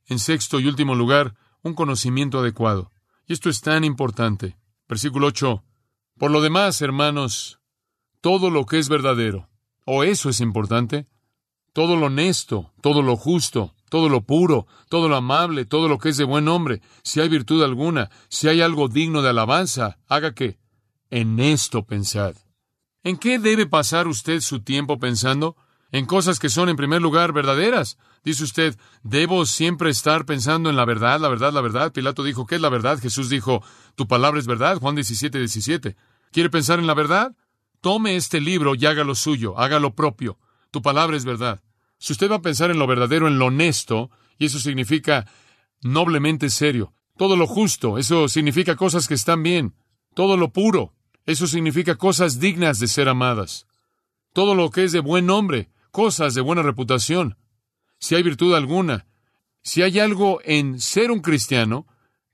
En 0.05 0.19
sexto 0.19 0.59
y 0.59 0.67
último 0.67 0.95
lugar, 0.95 1.35
un 1.61 1.73
conocimiento 1.73 2.39
adecuado. 2.39 2.91
Y 3.25 3.33
esto 3.33 3.49
es 3.49 3.61
tan 3.61 3.83
importante. 3.83 4.57
Versículo 4.87 5.27
8. 5.27 5.63
Por 6.17 6.31
lo 6.31 6.41
demás, 6.41 6.81
hermanos, 6.81 7.59
todo 8.21 8.49
lo 8.49 8.65
que 8.65 8.79
es 8.79 8.89
verdadero, 8.89 9.49
o 9.85 10.03
eso 10.03 10.29
es 10.29 10.39
importante, 10.39 11.07
todo 11.73 11.97
lo 11.97 12.05
honesto, 12.05 12.71
todo 12.81 13.01
lo 13.01 13.17
justo, 13.17 13.73
todo 13.93 14.09
lo 14.09 14.21
puro, 14.21 14.65
todo 14.89 15.07
lo 15.07 15.15
amable, 15.15 15.65
todo 15.65 15.87
lo 15.87 15.99
que 15.99 16.09
es 16.09 16.17
de 16.17 16.23
buen 16.23 16.45
nombre, 16.45 16.81
si 17.03 17.19
hay 17.21 17.29
virtud 17.29 17.61
alguna, 17.61 18.09
si 18.27 18.47
hay 18.47 18.59
algo 18.59 18.87
digno 18.87 19.21
de 19.21 19.29
alabanza, 19.29 19.99
haga 20.07 20.33
que 20.33 20.57
en 21.11 21.39
esto 21.39 21.85
pensad. 21.85 22.33
¿En 23.03 23.17
qué 23.17 23.37
debe 23.37 23.67
pasar 23.67 24.07
usted 24.07 24.41
su 24.41 24.61
tiempo 24.61 24.97
pensando? 24.97 25.55
en 25.91 26.07
cosas 26.07 26.39
que 26.39 26.49
son 26.49 26.69
en 26.69 26.75
primer 26.75 27.03
lugar 27.03 27.33
verdaderas. 27.33 27.99
Dice 28.23 28.43
usted, 28.43 28.75
debo 29.03 29.45
siempre 29.45 29.91
estar 29.91 30.25
pensando 30.25 30.71
en 30.71 30.75
la 30.75 30.85
verdad, 30.85 31.19
la 31.19 31.29
verdad, 31.29 31.53
la 31.53 31.61
verdad. 31.61 31.91
Pilato 31.91 32.23
dijo, 32.23 32.47
¿qué 32.47 32.55
es 32.55 32.61
la 32.61 32.69
verdad? 32.69 32.97
Jesús 32.99 33.29
dijo, 33.29 33.63
tu 33.93 34.07
palabra 34.07 34.39
es 34.39 34.47
verdad. 34.47 34.79
Juan 34.79 34.95
17, 34.95 35.37
17. 35.37 35.95
¿Quiere 36.31 36.49
pensar 36.49 36.79
en 36.79 36.87
la 36.87 36.95
verdad? 36.95 37.35
Tome 37.79 38.15
este 38.15 38.41
libro 38.41 38.73
y 38.73 38.87
haga 38.87 39.03
lo 39.03 39.13
suyo, 39.13 39.55
haga 39.59 39.77
lo 39.77 39.93
propio. 39.93 40.39
Tu 40.71 40.81
palabra 40.81 41.15
es 41.15 41.25
verdad. 41.25 41.61
Si 42.03 42.11
usted 42.11 42.29
va 42.29 42.35
a 42.35 42.41
pensar 42.41 42.69
en 42.69 42.79
lo 42.79 42.85
verdadero, 42.85 43.29
en 43.29 43.39
lo 43.39 43.45
honesto, 43.45 44.11
y 44.37 44.47
eso 44.47 44.59
significa 44.59 45.25
noblemente 45.83 46.49
serio, 46.49 46.93
todo 47.15 47.37
lo 47.37 47.47
justo, 47.47 47.97
eso 47.97 48.27
significa 48.27 48.75
cosas 48.75 49.07
que 49.07 49.13
están 49.13 49.41
bien, 49.41 49.73
todo 50.13 50.35
lo 50.35 50.51
puro, 50.51 50.93
eso 51.25 51.47
significa 51.47 51.95
cosas 51.95 52.41
dignas 52.41 52.79
de 52.79 52.89
ser 52.89 53.07
amadas, 53.07 53.67
todo 54.33 54.53
lo 54.53 54.69
que 54.69 54.83
es 54.83 54.91
de 54.91 54.99
buen 54.99 55.27
nombre, 55.27 55.69
cosas 55.91 56.33
de 56.33 56.41
buena 56.41 56.61
reputación, 56.61 57.37
si 57.99 58.15
hay 58.15 58.23
virtud 58.23 58.53
alguna, 58.53 59.07
si 59.61 59.81
hay 59.81 59.97
algo 59.99 60.41
en 60.43 60.81
ser 60.81 61.09
un 61.09 61.21
cristiano, 61.21 61.87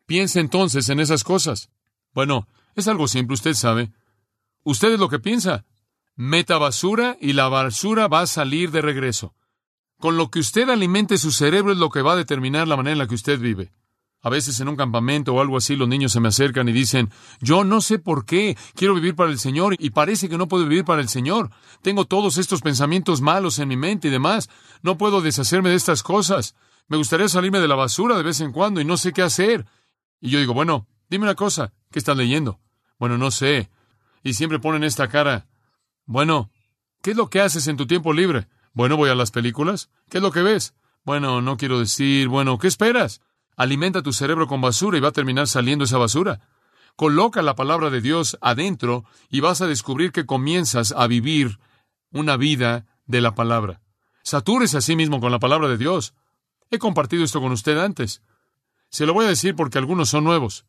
piense 0.08 0.40
entonces 0.40 0.90
en 0.90 1.00
esas 1.00 1.24
cosas. 1.24 1.70
Bueno, 2.12 2.48
es 2.74 2.88
algo 2.88 3.08
simple, 3.08 3.36
usted 3.36 3.54
sabe. 3.54 3.92
Usted 4.64 4.94
es 4.94 5.00
lo 5.00 5.10
que 5.10 5.20
piensa. 5.20 5.68
Meta 6.16 6.58
basura 6.58 7.18
y 7.22 7.34
la 7.34 7.50
basura 7.50 8.08
va 8.08 8.22
a 8.22 8.26
salir 8.26 8.72
de 8.72 8.82
regreso. 8.82 9.36
Con 10.00 10.16
lo 10.16 10.32
que 10.32 10.40
usted 10.40 10.70
alimente 10.70 11.18
su 11.18 11.32
cerebro 11.32 11.74
es 11.74 11.78
lo 11.78 11.90
que 11.90 12.02
va 12.02 12.14
a 12.14 12.16
determinar 12.16 12.68
la 12.68 12.78
manera 12.78 12.94
en 12.94 13.00
la 13.00 13.08
que 13.08 13.16
usted 13.16 13.38
vive. 13.38 13.74
A 14.22 14.30
veces 14.30 14.60
en 14.60 14.70
un 14.70 14.78
campamento 14.78 15.34
o 15.34 15.42
algo 15.42 15.58
así 15.58 15.76
los 15.76 15.88
niños 15.88 16.14
se 16.14 16.22
me 16.22 16.30
acercan 16.30 16.68
y 16.70 16.72
dicen, 16.72 17.10
yo 17.42 17.66
no 17.66 17.82
sé 17.82 18.00
por 18.00 18.26
qué, 18.26 18.58
quiero 18.76 18.94
vivir 18.94 19.16
para 19.16 19.30
el 19.30 19.40
Señor 19.40 19.76
y 19.78 19.90
parece 19.90 20.30
que 20.30 20.38
no 20.38 20.48
puedo 20.48 20.66
vivir 20.66 20.86
para 20.86 21.02
el 21.02 21.10
Señor. 21.10 21.52
Tengo 21.82 22.06
todos 22.06 22.38
estos 22.38 22.62
pensamientos 22.62 23.20
malos 23.20 23.60
en 23.60 23.68
mi 23.68 23.76
mente 23.76 24.08
y 24.08 24.12
demás. 24.12 24.50
No 24.82 24.98
puedo 24.98 25.22
deshacerme 25.22 25.70
de 25.70 25.76
estas 25.76 26.02
cosas. 26.02 26.56
Me 26.88 26.98
gustaría 26.98 27.28
salirme 27.28 27.60
de 27.60 27.68
la 27.68 27.76
basura 27.76 28.18
de 28.18 28.24
vez 28.24 28.40
en 28.40 28.54
cuando 28.54 28.80
y 28.80 28.86
no 28.86 28.96
sé 28.96 29.12
qué 29.12 29.22
hacer. 29.22 29.66
Y 30.22 30.30
yo 30.30 30.40
digo, 30.40 30.54
bueno, 30.54 30.88
dime 31.10 31.26
una 31.26 31.36
cosa, 31.36 31.74
¿qué 31.92 32.00
estás 32.00 32.16
leyendo? 32.16 32.60
Bueno, 32.98 33.18
no 33.18 33.32
sé. 33.32 33.70
Y 34.24 34.34
siempre 34.34 34.60
ponen 34.60 34.84
esta 34.84 35.10
cara. 35.10 35.48
Bueno, 36.06 36.52
¿qué 37.02 37.12
es 37.12 37.18
lo 37.18 37.30
que 37.30 37.42
haces 37.42 37.68
en 37.68 37.78
tu 37.78 37.86
tiempo 37.86 38.12
libre? 38.14 38.48
Bueno, 38.74 38.98
voy 38.98 39.10
a 39.10 39.16
las 39.16 39.32
películas. 39.32 39.90
¿Qué 40.10 40.18
es 40.18 40.24
lo 40.24 40.32
que 40.32 40.42
ves? 40.42 40.74
Bueno, 41.04 41.42
no 41.42 41.58
quiero 41.58 41.80
decir, 41.80 42.28
bueno, 42.28 42.58
¿qué 42.58 42.68
esperas? 42.68 43.22
Alimenta 43.56 44.02
tu 44.02 44.14
cerebro 44.14 44.48
con 44.48 44.62
basura 44.62 44.98
y 44.98 45.02
va 45.02 45.10
a 45.10 45.14
terminar 45.14 45.48
saliendo 45.48 45.86
esa 45.86 45.98
basura. 45.98 46.42
Coloca 46.96 47.42
la 47.42 47.56
palabra 47.56 47.90
de 47.90 48.02
Dios 48.02 48.38
adentro 48.42 49.06
y 49.30 49.40
vas 49.40 49.62
a 49.62 49.68
descubrir 49.68 50.12
que 50.12 50.26
comienzas 50.26 50.94
a 50.96 51.08
vivir 51.08 51.60
una 52.12 52.38
vida 52.38 52.86
de 53.06 53.22
la 53.22 53.36
palabra. 53.36 53.82
Satúrese 54.24 54.78
a 54.78 54.82
sí 54.82 54.96
mismo 54.96 55.20
con 55.20 55.32
la 55.32 55.40
palabra 55.40 55.68
de 55.68 55.78
Dios. 55.78 56.14
He 56.70 56.78
compartido 56.78 57.24
esto 57.24 57.42
con 57.42 57.52
usted 57.52 57.78
antes. 57.78 58.22
Se 58.90 59.06
lo 59.06 59.14
voy 59.14 59.26
a 59.26 59.30
decir 59.30 59.56
porque 59.56 59.78
algunos 59.78 60.10
son 60.10 60.24
nuevos. 60.24 60.66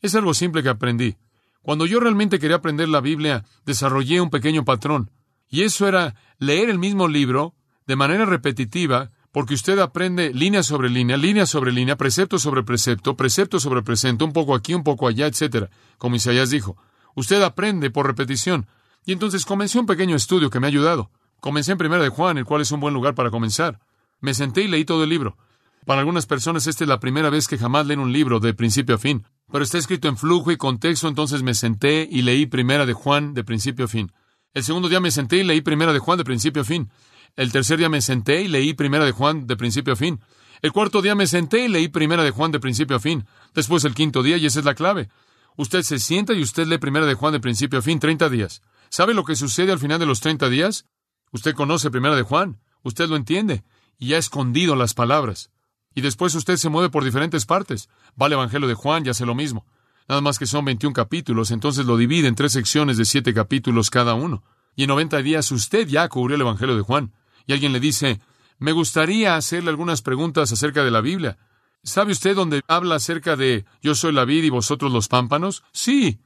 Es 0.00 0.14
algo 0.14 0.34
simple 0.34 0.62
que 0.62 0.68
aprendí. 0.68 1.16
Cuando 1.62 1.86
yo 1.86 1.98
realmente 1.98 2.38
quería 2.38 2.56
aprender 2.56 2.88
la 2.88 3.00
Biblia, 3.00 3.44
desarrollé 3.64 4.20
un 4.20 4.30
pequeño 4.30 4.64
patrón. 4.64 5.10
Y 5.48 5.62
eso 5.62 5.86
era 5.86 6.14
leer 6.38 6.70
el 6.70 6.78
mismo 6.78 7.08
libro 7.08 7.54
de 7.86 7.96
manera 7.96 8.24
repetitiva 8.24 9.10
porque 9.32 9.54
usted 9.54 9.78
aprende 9.80 10.32
línea 10.32 10.62
sobre 10.62 10.88
línea, 10.88 11.16
línea 11.16 11.44
sobre 11.44 11.72
línea, 11.72 11.96
precepto 11.96 12.38
sobre 12.38 12.62
precepto, 12.62 13.16
precepto 13.16 13.58
sobre 13.58 13.82
precepto, 13.82 14.24
un 14.24 14.32
poco 14.32 14.54
aquí, 14.54 14.74
un 14.74 14.84
poco 14.84 15.08
allá, 15.08 15.26
etcétera, 15.26 15.70
como 15.98 16.14
Isaías 16.14 16.50
dijo. 16.50 16.76
Usted 17.16 17.42
aprende 17.42 17.90
por 17.90 18.06
repetición. 18.06 18.66
Y 19.04 19.12
entonces 19.12 19.44
comencé 19.44 19.78
un 19.78 19.86
pequeño 19.86 20.14
estudio 20.14 20.50
que 20.50 20.60
me 20.60 20.66
ha 20.66 20.68
ayudado. 20.68 21.10
Comencé 21.40 21.72
en 21.72 21.78
Primera 21.78 22.02
de 22.02 22.10
Juan, 22.10 22.38
el 22.38 22.44
cual 22.44 22.62
es 22.62 22.70
un 22.70 22.80
buen 22.80 22.94
lugar 22.94 23.14
para 23.14 23.30
comenzar. 23.30 23.80
Me 24.20 24.34
senté 24.34 24.62
y 24.62 24.68
leí 24.68 24.84
todo 24.84 25.02
el 25.02 25.10
libro. 25.10 25.36
Para 25.84 26.00
algunas 26.00 26.26
personas 26.26 26.66
esta 26.66 26.84
es 26.84 26.88
la 26.88 27.00
primera 27.00 27.28
vez 27.28 27.46
que 27.46 27.58
jamás 27.58 27.86
leen 27.86 28.00
un 28.00 28.12
libro 28.12 28.40
de 28.40 28.54
principio 28.54 28.94
a 28.94 28.98
fin, 28.98 29.26
pero 29.52 29.64
está 29.64 29.76
escrito 29.76 30.08
en 30.08 30.16
flujo 30.16 30.50
y 30.50 30.56
contexto, 30.56 31.08
entonces 31.08 31.42
me 31.42 31.54
senté 31.54 32.08
y 32.10 32.22
leí 32.22 32.46
Primera 32.46 32.86
de 32.86 32.94
Juan 32.94 33.34
de 33.34 33.44
principio 33.44 33.84
a 33.84 33.88
fin. 33.88 34.12
El 34.54 34.62
segundo 34.62 34.88
día 34.88 35.00
me 35.00 35.10
senté 35.10 35.38
y 35.38 35.42
leí 35.42 35.60
Primera 35.60 35.92
de 35.92 35.98
Juan 35.98 36.16
de 36.16 36.24
principio 36.24 36.62
a 36.62 36.64
fin. 36.64 36.88
El 37.34 37.50
tercer 37.50 37.76
día 37.76 37.88
me 37.88 38.00
senté 38.00 38.42
y 38.42 38.48
leí 38.48 38.72
Primera 38.72 39.04
de 39.04 39.10
Juan 39.10 39.48
de 39.48 39.56
principio 39.56 39.94
a 39.94 39.96
fin. 39.96 40.20
El 40.62 40.72
cuarto 40.72 41.02
día 41.02 41.16
me 41.16 41.26
senté 41.26 41.64
y 41.64 41.68
leí 41.68 41.88
Primera 41.88 42.22
de 42.22 42.30
Juan 42.30 42.52
de 42.52 42.60
principio 42.60 42.96
a 42.96 43.00
fin. 43.00 43.26
Después 43.52 43.84
el 43.84 43.94
quinto 43.94 44.22
día, 44.22 44.36
y 44.36 44.46
esa 44.46 44.60
es 44.60 44.64
la 44.64 44.76
clave. 44.76 45.08
Usted 45.56 45.82
se 45.82 45.98
sienta 45.98 46.34
y 46.34 46.42
usted 46.42 46.68
lee 46.68 46.78
Primera 46.78 47.04
de 47.04 47.14
Juan 47.14 47.32
de 47.32 47.40
principio 47.40 47.80
a 47.80 47.82
fin, 47.82 47.98
30 47.98 48.28
días. 48.28 48.62
¿Sabe 48.90 49.12
lo 49.12 49.24
que 49.24 49.34
sucede 49.34 49.72
al 49.72 49.80
final 49.80 49.98
de 49.98 50.06
los 50.06 50.20
30 50.20 50.48
días? 50.48 50.86
Usted 51.32 51.54
conoce 51.54 51.90
Primera 51.90 52.14
de 52.14 52.22
Juan, 52.22 52.60
usted 52.84 53.08
lo 53.08 53.16
entiende, 53.16 53.64
y 53.98 54.14
ha 54.14 54.18
escondido 54.18 54.76
las 54.76 54.94
palabras. 54.94 55.50
Y 55.96 56.00
después 56.00 56.32
usted 56.36 56.56
se 56.56 56.68
mueve 56.68 56.90
por 56.90 57.02
diferentes 57.02 57.44
partes. 57.44 57.88
Va 58.20 58.26
al 58.26 58.34
Evangelio 58.34 58.68
de 58.68 58.74
Juan 58.74 59.04
y 59.04 59.08
hace 59.08 59.26
lo 59.26 59.34
mismo. 59.34 59.66
Nada 60.08 60.20
más 60.20 60.38
que 60.38 60.46
son 60.46 60.64
21 60.64 60.92
capítulos, 60.92 61.50
entonces 61.50 61.86
lo 61.86 61.96
divide 61.96 62.28
en 62.28 62.34
tres 62.34 62.52
secciones 62.52 62.96
de 62.96 63.04
siete 63.04 63.32
capítulos 63.32 63.90
cada 63.90 64.14
uno. 64.14 64.42
Y 64.76 64.82
en 64.82 64.88
90 64.88 65.22
días 65.22 65.50
usted 65.50 65.86
ya 65.86 66.08
cubrió 66.08 66.34
el 66.34 66.42
Evangelio 66.42 66.76
de 66.76 66.82
Juan 66.82 67.12
y 67.46 67.52
alguien 67.52 67.72
le 67.72 67.80
dice, 67.80 68.20
me 68.58 68.72
gustaría 68.72 69.36
hacerle 69.36 69.70
algunas 69.70 70.02
preguntas 70.02 70.52
acerca 70.52 70.84
de 70.84 70.90
la 70.90 71.00
Biblia. 71.00 71.38
¿Sabe 71.82 72.12
usted 72.12 72.34
dónde 72.34 72.62
habla 72.66 72.96
acerca 72.96 73.36
de 73.36 73.64
yo 73.82 73.94
soy 73.94 74.12
la 74.12 74.24
vid 74.24 74.44
y 74.44 74.50
vosotros 74.50 74.92
los 74.92 75.08
pámpanos? 75.08 75.62
Sí. 75.72 76.18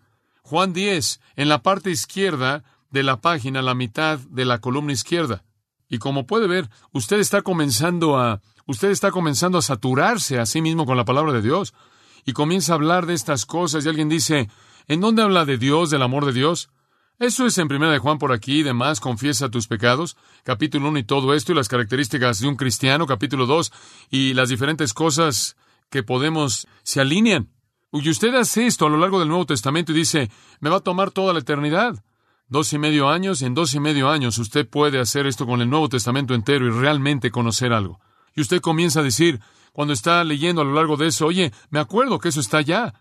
Juan 0.43 0.73
10, 0.73 1.21
en 1.37 1.49
la 1.49 1.62
parte 1.62 1.91
izquierda 1.91 2.64
de 2.91 3.03
la 3.03 3.21
página, 3.21 3.61
la 3.61 3.75
mitad 3.75 4.19
de 4.19 4.45
la 4.45 4.61
columna 4.61 4.93
izquierda. 4.93 5.45
Y 5.88 5.99
como 5.99 6.27
puede 6.27 6.47
ver, 6.47 6.71
usted 6.93 7.19
está 7.19 7.43
comenzando 7.43 8.19
a 8.19 8.41
usted 8.67 8.91
está 8.91 9.11
comenzando 9.11 9.59
a 9.59 9.62
saturarse 9.62 10.38
a 10.38 10.47
sí 10.47 10.62
mismo 10.62 10.87
con 10.87 10.97
la 10.97 11.05
palabra 11.05 11.33
de 11.33 11.43
Dios 11.43 11.75
y 12.24 12.33
comienza 12.33 12.72
a 12.72 12.76
hablar 12.76 13.07
de 13.07 13.14
estas 13.14 13.46
cosas 13.46 13.85
y 13.85 13.88
alguien 13.88 14.09
dice, 14.09 14.48
¿en 14.87 15.00
dónde 15.00 15.22
habla 15.22 15.44
de 15.44 15.59
Dios, 15.59 15.90
del 15.90 16.02
amor 16.02 16.26
de 16.26 16.33
Dios? 16.33 16.70
Eso 17.18 17.46
es 17.46 17.59
en 17.59 17.66
primera 17.66 17.90
de 17.90 17.98
Juan 17.98 18.18
por 18.18 18.33
aquí 18.33 18.61
y 18.61 18.62
demás, 18.62 19.00
confiesa 19.00 19.50
tus 19.50 19.66
pecados, 19.66 20.16
capítulo 20.44 20.88
1 20.88 21.00
y 21.00 21.04
todo 21.04 21.35
esto 21.35 21.50
y 21.50 21.57
las 21.57 21.68
características 21.68 22.38
de 22.38 22.46
un 22.46 22.54
cristiano, 22.54 23.07
capítulo 23.07 23.46
2 23.46 23.72
y 24.11 24.35
las 24.35 24.50
diferentes 24.50 24.94
cosas 24.94 25.57
que 25.90 26.04
podemos 26.04 26.68
se 26.85 27.00
alinean. 27.00 27.50
Y 27.92 28.09
usted 28.09 28.35
hace 28.35 28.66
esto 28.66 28.87
a 28.87 28.90
lo 28.90 28.98
largo 28.98 29.18
del 29.18 29.28
Nuevo 29.28 29.46
Testamento 29.46 29.92
y 29.92 29.96
dice, 29.96 30.31
me 30.61 30.70
va 30.70 30.76
a 30.76 30.81
tomar 30.81 31.11
toda 31.11 31.33
la 31.33 31.40
eternidad. 31.40 32.04
Dos 32.46 32.72
y 32.72 32.78
medio 32.78 33.09
años, 33.09 33.42
y 33.42 33.46
en 33.46 33.54
dos 33.54 33.74
y 33.74 33.81
medio 33.81 34.09
años 34.11 34.38
usted 34.38 34.68
puede 34.68 35.00
hacer 35.00 35.26
esto 35.26 35.44
con 35.44 35.61
el 35.61 35.68
Nuevo 35.68 35.88
Testamento 35.88 36.35
entero 36.35 36.66
y 36.66 36.70
realmente 36.70 37.31
conocer 37.31 37.72
algo. 37.72 38.00
Y 38.35 38.42
usted 38.42 38.61
comienza 38.61 39.00
a 39.00 39.02
decir, 39.02 39.40
cuando 39.79 39.95
está 39.95 40.25
leyendo 40.25 40.61
a 40.61 40.64
lo 40.64 40.75
largo 40.75 40.97
de 40.97 41.07
eso, 41.07 41.27
oye, 41.27 41.53
me 41.71 41.79
acuerdo 41.79 42.19
que 42.19 42.31
eso 42.31 42.41
está 42.41 42.59
allá. 42.59 42.95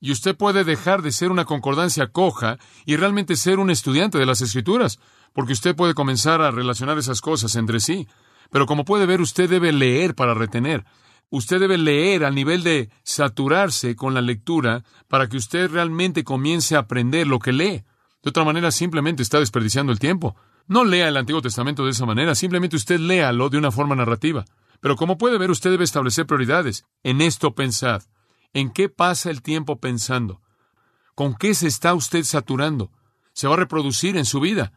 Y 0.00 0.10
usted 0.10 0.34
puede 0.34 0.64
dejar 0.64 1.02
de 1.02 1.12
ser 1.12 1.30
una 1.30 1.44
concordancia 1.44 2.06
coja 2.06 2.56
y 2.86 2.96
realmente 2.96 3.36
ser 3.36 3.58
un 3.58 3.68
estudiante 3.68 4.16
de 4.16 4.24
las 4.24 4.40
escrituras, 4.40 5.00
porque 5.34 5.52
usted 5.52 5.76
puede 5.76 5.92
comenzar 5.92 6.40
a 6.40 6.50
relacionar 6.50 6.96
esas 6.96 7.20
cosas 7.20 7.56
entre 7.56 7.78
sí. 7.78 8.08
Pero 8.50 8.64
como 8.64 8.86
puede 8.86 9.04
ver, 9.04 9.20
usted 9.20 9.50
debe 9.50 9.70
leer 9.70 10.14
para 10.14 10.32
retener. 10.32 10.86
Usted 11.28 11.60
debe 11.60 11.76
leer 11.76 12.24
al 12.24 12.34
nivel 12.34 12.62
de 12.62 12.88
saturarse 13.02 13.94
con 13.94 14.14
la 14.14 14.22
lectura 14.22 14.82
para 15.08 15.28
que 15.28 15.36
usted 15.36 15.70
realmente 15.70 16.24
comience 16.24 16.74
a 16.74 16.78
aprender 16.78 17.26
lo 17.26 17.38
que 17.38 17.52
lee. 17.52 17.84
De 18.22 18.30
otra 18.30 18.44
manera, 18.44 18.70
simplemente 18.70 19.22
está 19.22 19.40
desperdiciando 19.40 19.92
el 19.92 19.98
tiempo. 19.98 20.36
No 20.68 20.84
lea 20.86 21.08
el 21.08 21.18
Antiguo 21.18 21.42
Testamento 21.42 21.84
de 21.84 21.90
esa 21.90 22.06
manera, 22.06 22.34
simplemente 22.34 22.76
usted 22.76 22.98
léalo 22.98 23.50
de 23.50 23.58
una 23.58 23.70
forma 23.70 23.94
narrativa. 23.94 24.46
Pero 24.80 24.96
como 24.96 25.18
puede 25.18 25.38
ver, 25.38 25.50
usted 25.50 25.70
debe 25.70 25.84
establecer 25.84 26.26
prioridades. 26.26 26.84
En 27.02 27.20
esto 27.20 27.54
pensad. 27.54 28.02
¿En 28.52 28.70
qué 28.70 28.88
pasa 28.88 29.30
el 29.30 29.42
tiempo 29.42 29.80
pensando? 29.80 30.40
¿Con 31.14 31.34
qué 31.34 31.54
se 31.54 31.66
está 31.66 31.94
usted 31.94 32.24
saturando? 32.24 32.90
Se 33.32 33.48
va 33.48 33.54
a 33.54 33.58
reproducir 33.58 34.16
en 34.16 34.24
su 34.24 34.40
vida. 34.40 34.72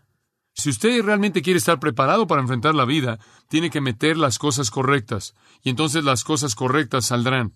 Si 0.54 0.70
usted 0.70 1.04
realmente 1.04 1.44
quiere 1.44 1.60
estar 1.60 1.80
preparado 1.80 2.26
para 2.26 2.42
enfrentar 2.42 2.74
la 2.74 2.86
vida, 2.86 3.20
tiene 3.48 3.70
que 3.70 3.82
meter 3.82 4.18
las 4.18 4.40
cosas 4.40 4.72
correctas, 4.72 5.36
y 5.62 5.70
entonces 5.70 6.04
las 6.04 6.24
cosas 6.24 6.56
correctas 6.56 7.06
saldrán. 7.06 7.54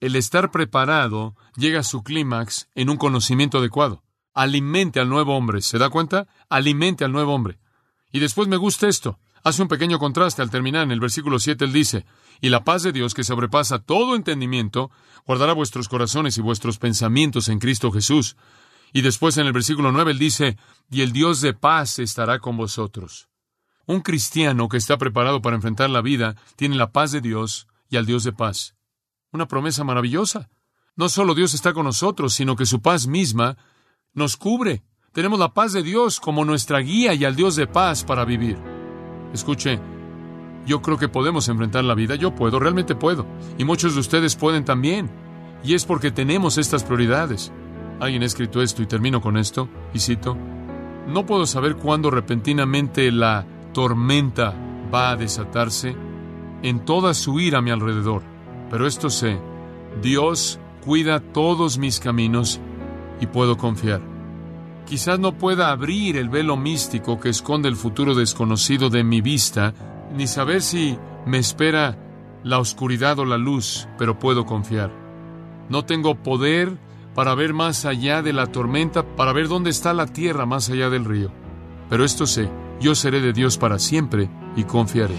El 0.00 0.14
estar 0.16 0.50
preparado 0.50 1.34
llega 1.56 1.80
a 1.80 1.84
su 1.84 2.02
clímax 2.02 2.68
en 2.74 2.90
un 2.90 2.98
conocimiento 2.98 3.58
adecuado. 3.58 4.02
Alimente 4.34 5.00
al 5.00 5.08
nuevo 5.08 5.34
hombre, 5.34 5.62
¿se 5.62 5.78
da 5.78 5.88
cuenta? 5.88 6.28
Alimente 6.50 7.06
al 7.06 7.12
nuevo 7.12 7.32
hombre. 7.32 7.58
Y 8.12 8.18
después 8.18 8.48
me 8.48 8.58
gusta 8.58 8.86
esto. 8.86 9.18
Hace 9.46 9.62
un 9.62 9.68
pequeño 9.68 10.00
contraste 10.00 10.42
al 10.42 10.50
terminar 10.50 10.82
en 10.82 10.90
el 10.90 10.98
versículo 10.98 11.38
7, 11.38 11.66
él 11.66 11.72
dice, 11.72 12.04
y 12.40 12.48
la 12.48 12.64
paz 12.64 12.82
de 12.82 12.90
Dios 12.90 13.14
que 13.14 13.22
sobrepasa 13.22 13.78
todo 13.78 14.16
entendimiento, 14.16 14.90
guardará 15.24 15.52
vuestros 15.52 15.88
corazones 15.88 16.36
y 16.36 16.40
vuestros 16.40 16.78
pensamientos 16.78 17.48
en 17.48 17.60
Cristo 17.60 17.92
Jesús. 17.92 18.36
Y 18.92 19.02
después 19.02 19.38
en 19.38 19.46
el 19.46 19.52
versículo 19.52 19.92
9 19.92 20.10
él 20.10 20.18
dice, 20.18 20.56
y 20.90 21.02
el 21.02 21.12
Dios 21.12 21.42
de 21.42 21.54
paz 21.54 22.00
estará 22.00 22.40
con 22.40 22.56
vosotros. 22.56 23.28
Un 23.86 24.00
cristiano 24.00 24.68
que 24.68 24.78
está 24.78 24.98
preparado 24.98 25.40
para 25.40 25.54
enfrentar 25.54 25.90
la 25.90 26.00
vida 26.02 26.34
tiene 26.56 26.74
la 26.74 26.90
paz 26.90 27.12
de 27.12 27.20
Dios 27.20 27.68
y 27.88 27.98
al 27.98 28.04
Dios 28.04 28.24
de 28.24 28.32
paz. 28.32 28.74
Una 29.30 29.46
promesa 29.46 29.84
maravillosa. 29.84 30.50
No 30.96 31.08
solo 31.08 31.36
Dios 31.36 31.54
está 31.54 31.72
con 31.72 31.84
nosotros, 31.84 32.34
sino 32.34 32.56
que 32.56 32.66
su 32.66 32.82
paz 32.82 33.06
misma 33.06 33.56
nos 34.12 34.36
cubre. 34.36 34.82
Tenemos 35.12 35.38
la 35.38 35.54
paz 35.54 35.72
de 35.72 35.84
Dios 35.84 36.18
como 36.18 36.44
nuestra 36.44 36.80
guía 36.80 37.14
y 37.14 37.24
al 37.24 37.36
Dios 37.36 37.54
de 37.54 37.68
paz 37.68 38.02
para 38.02 38.24
vivir. 38.24 38.75
Escuche, 39.32 39.80
yo 40.66 40.82
creo 40.82 40.98
que 40.98 41.08
podemos 41.08 41.48
enfrentar 41.48 41.84
la 41.84 41.94
vida, 41.94 42.16
yo 42.16 42.34
puedo, 42.34 42.58
realmente 42.58 42.94
puedo, 42.94 43.26
y 43.56 43.64
muchos 43.64 43.94
de 43.94 44.00
ustedes 44.00 44.36
pueden 44.36 44.64
también, 44.64 45.08
y 45.62 45.74
es 45.74 45.84
porque 45.84 46.10
tenemos 46.10 46.58
estas 46.58 46.84
prioridades. 46.84 47.52
Alguien 48.00 48.22
ha 48.22 48.26
escrito 48.26 48.60
esto 48.60 48.82
y 48.82 48.86
termino 48.86 49.20
con 49.20 49.36
esto, 49.36 49.68
y 49.94 50.00
cito, 50.00 50.36
no 51.06 51.24
puedo 51.24 51.46
saber 51.46 51.76
cuándo 51.76 52.10
repentinamente 52.10 53.10
la 53.12 53.46
tormenta 53.72 54.54
va 54.92 55.10
a 55.10 55.16
desatarse 55.16 55.94
en 56.62 56.84
toda 56.84 57.14
su 57.14 57.38
ira 57.38 57.58
a 57.58 57.62
mi 57.62 57.70
alrededor, 57.70 58.22
pero 58.70 58.86
esto 58.86 59.08
sé, 59.08 59.38
Dios 60.02 60.58
cuida 60.84 61.20
todos 61.20 61.78
mis 61.78 62.00
caminos 62.00 62.60
y 63.20 63.26
puedo 63.26 63.56
confiar. 63.56 64.15
Quizás 64.86 65.18
no 65.18 65.36
pueda 65.36 65.72
abrir 65.72 66.16
el 66.16 66.28
velo 66.28 66.56
místico 66.56 67.18
que 67.18 67.28
esconde 67.28 67.68
el 67.68 67.74
futuro 67.74 68.14
desconocido 68.14 68.88
de 68.88 69.02
mi 69.02 69.20
vista, 69.20 69.74
ni 70.14 70.28
saber 70.28 70.62
si 70.62 70.96
me 71.26 71.38
espera 71.38 71.98
la 72.44 72.60
oscuridad 72.60 73.18
o 73.18 73.24
la 73.24 73.36
luz, 73.36 73.88
pero 73.98 74.20
puedo 74.20 74.46
confiar. 74.46 74.92
No 75.68 75.84
tengo 75.84 76.14
poder 76.14 76.78
para 77.16 77.34
ver 77.34 77.52
más 77.52 77.84
allá 77.84 78.22
de 78.22 78.32
la 78.32 78.46
tormenta, 78.46 79.02
para 79.16 79.32
ver 79.32 79.48
dónde 79.48 79.70
está 79.70 79.92
la 79.92 80.06
tierra 80.06 80.46
más 80.46 80.70
allá 80.70 80.88
del 80.88 81.04
río. 81.04 81.32
Pero 81.90 82.04
esto 82.04 82.24
sé, 82.24 82.48
yo 82.80 82.94
seré 82.94 83.20
de 83.20 83.32
Dios 83.32 83.58
para 83.58 83.80
siempre 83.80 84.30
y 84.54 84.62
confiaré. 84.62 85.16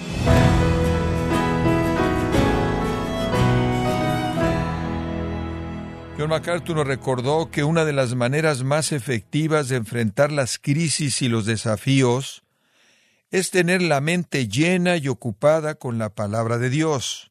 John 6.17 6.29
MacArthur 6.29 6.77
nos 6.77 6.87
recordó 6.87 7.51
que 7.51 7.63
una 7.63 7.85
de 7.85 7.93
las 7.93 8.15
maneras 8.15 8.63
más 8.63 8.91
efectivas 8.91 9.69
de 9.69 9.75
enfrentar 9.75 10.31
las 10.31 10.57
crisis 10.57 11.21
y 11.21 11.29
los 11.29 11.45
desafíos 11.45 12.41
es 13.29 13.51
tener 13.51 13.83
la 13.83 14.01
mente 14.01 14.47
llena 14.47 14.97
y 14.97 15.09
ocupada 15.09 15.75
con 15.75 15.99
la 15.99 16.09
palabra 16.09 16.57
de 16.57 16.71
Dios. 16.71 17.29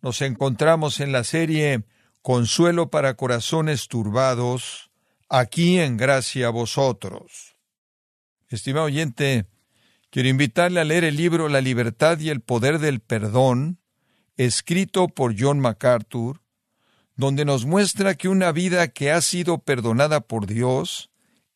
Nos 0.00 0.22
encontramos 0.22 1.00
en 1.00 1.10
la 1.10 1.24
serie 1.24 1.82
consuelo 2.22 2.88
para 2.88 3.14
corazones 3.14 3.88
turbados, 3.88 4.92
aquí 5.28 5.80
en 5.80 5.96
gracia 5.96 6.46
a 6.46 6.50
vosotros. 6.50 7.56
Estimado 8.48 8.86
oyente, 8.86 9.46
quiero 10.10 10.28
invitarle 10.28 10.78
a 10.78 10.84
leer 10.84 11.02
el 11.02 11.16
libro 11.16 11.48
La 11.48 11.60
libertad 11.60 12.20
y 12.20 12.30
el 12.30 12.42
poder 12.42 12.78
del 12.78 13.00
perdón, 13.00 13.80
escrito 14.36 15.08
por 15.08 15.34
John 15.36 15.58
MacArthur, 15.58 16.40
donde 17.18 17.44
nos 17.44 17.66
muestra 17.66 18.14
que 18.14 18.28
una 18.28 18.52
vida 18.52 18.86
que 18.88 19.10
ha 19.10 19.20
sido 19.20 19.58
perdonada 19.58 20.20
por 20.20 20.46
Dios 20.46 21.10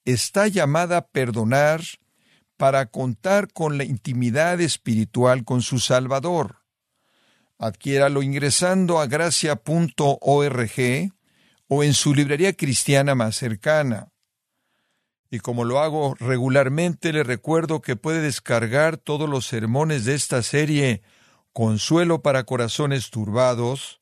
está 0.05 0.49
llamada 0.49 0.97
a 0.97 1.07
perdonar 1.07 1.83
para 2.57 2.87
contar 2.87 3.53
con 3.53 3.79
la 3.79 3.85
intimidad 3.85 4.61
espiritual 4.61 5.45
con 5.45 5.63
su 5.63 5.79
Salvador. 5.79 6.57
Adquiéralo 7.59 8.25
ingresando 8.25 8.99
a 8.99 9.07
gracia.org 9.07 9.53
o 11.69 11.85
en 11.85 11.95
su 11.95 12.13
librería 12.13 12.55
cristiana 12.55 13.15
más 13.15 13.37
cercana. 13.37 14.09
Y 15.31 15.39
como 15.39 15.65
lo 15.65 15.79
hago 15.79 16.17
regularmente, 16.19 17.13
le 17.13 17.23
recuerdo 17.23 17.81
que 17.83 17.95
puede 17.95 18.21
descargar 18.21 18.97
todos 18.97 19.31
los 19.31 19.47
sermones 19.47 20.05
de 20.07 20.15
esta 20.15 20.43
serie 20.43 21.03
Consuelo 21.53 22.21
para 22.21 22.43
Corazones 22.43 23.11
Turbados, 23.11 24.02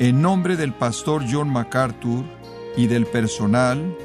en 0.00 0.22
nombre 0.22 0.56
del 0.56 0.72
pastor 0.72 1.24
John 1.30 1.50
MacArthur 1.50 2.24
y 2.76 2.86
del 2.88 3.06
personal 3.06 3.96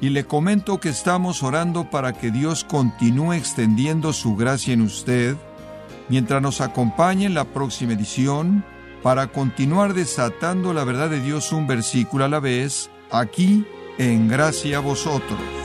y 0.00 0.10
le 0.10 0.24
comento 0.24 0.78
que 0.78 0.88
estamos 0.88 1.42
orando 1.42 1.90
para 1.90 2.12
que 2.12 2.30
Dios 2.30 2.64
continúe 2.64 3.34
extendiendo 3.34 4.12
su 4.12 4.36
gracia 4.36 4.72
en 4.72 4.82
usted 4.82 5.36
mientras 6.08 6.40
nos 6.40 6.60
acompañe 6.60 7.26
en 7.26 7.34
la 7.34 7.44
próxima 7.44 7.94
edición 7.94 8.64
para 9.02 9.26
continuar 9.26 9.92
desatando 9.92 10.72
la 10.72 10.84
verdad 10.84 11.10
de 11.10 11.20
Dios 11.20 11.52
un 11.52 11.66
versículo 11.66 12.24
a 12.24 12.28
la 12.28 12.40
vez 12.40 12.88
aquí 13.10 13.66
en 13.98 14.28
Gracia 14.28 14.78
a 14.78 14.80
vosotros. 14.80 15.63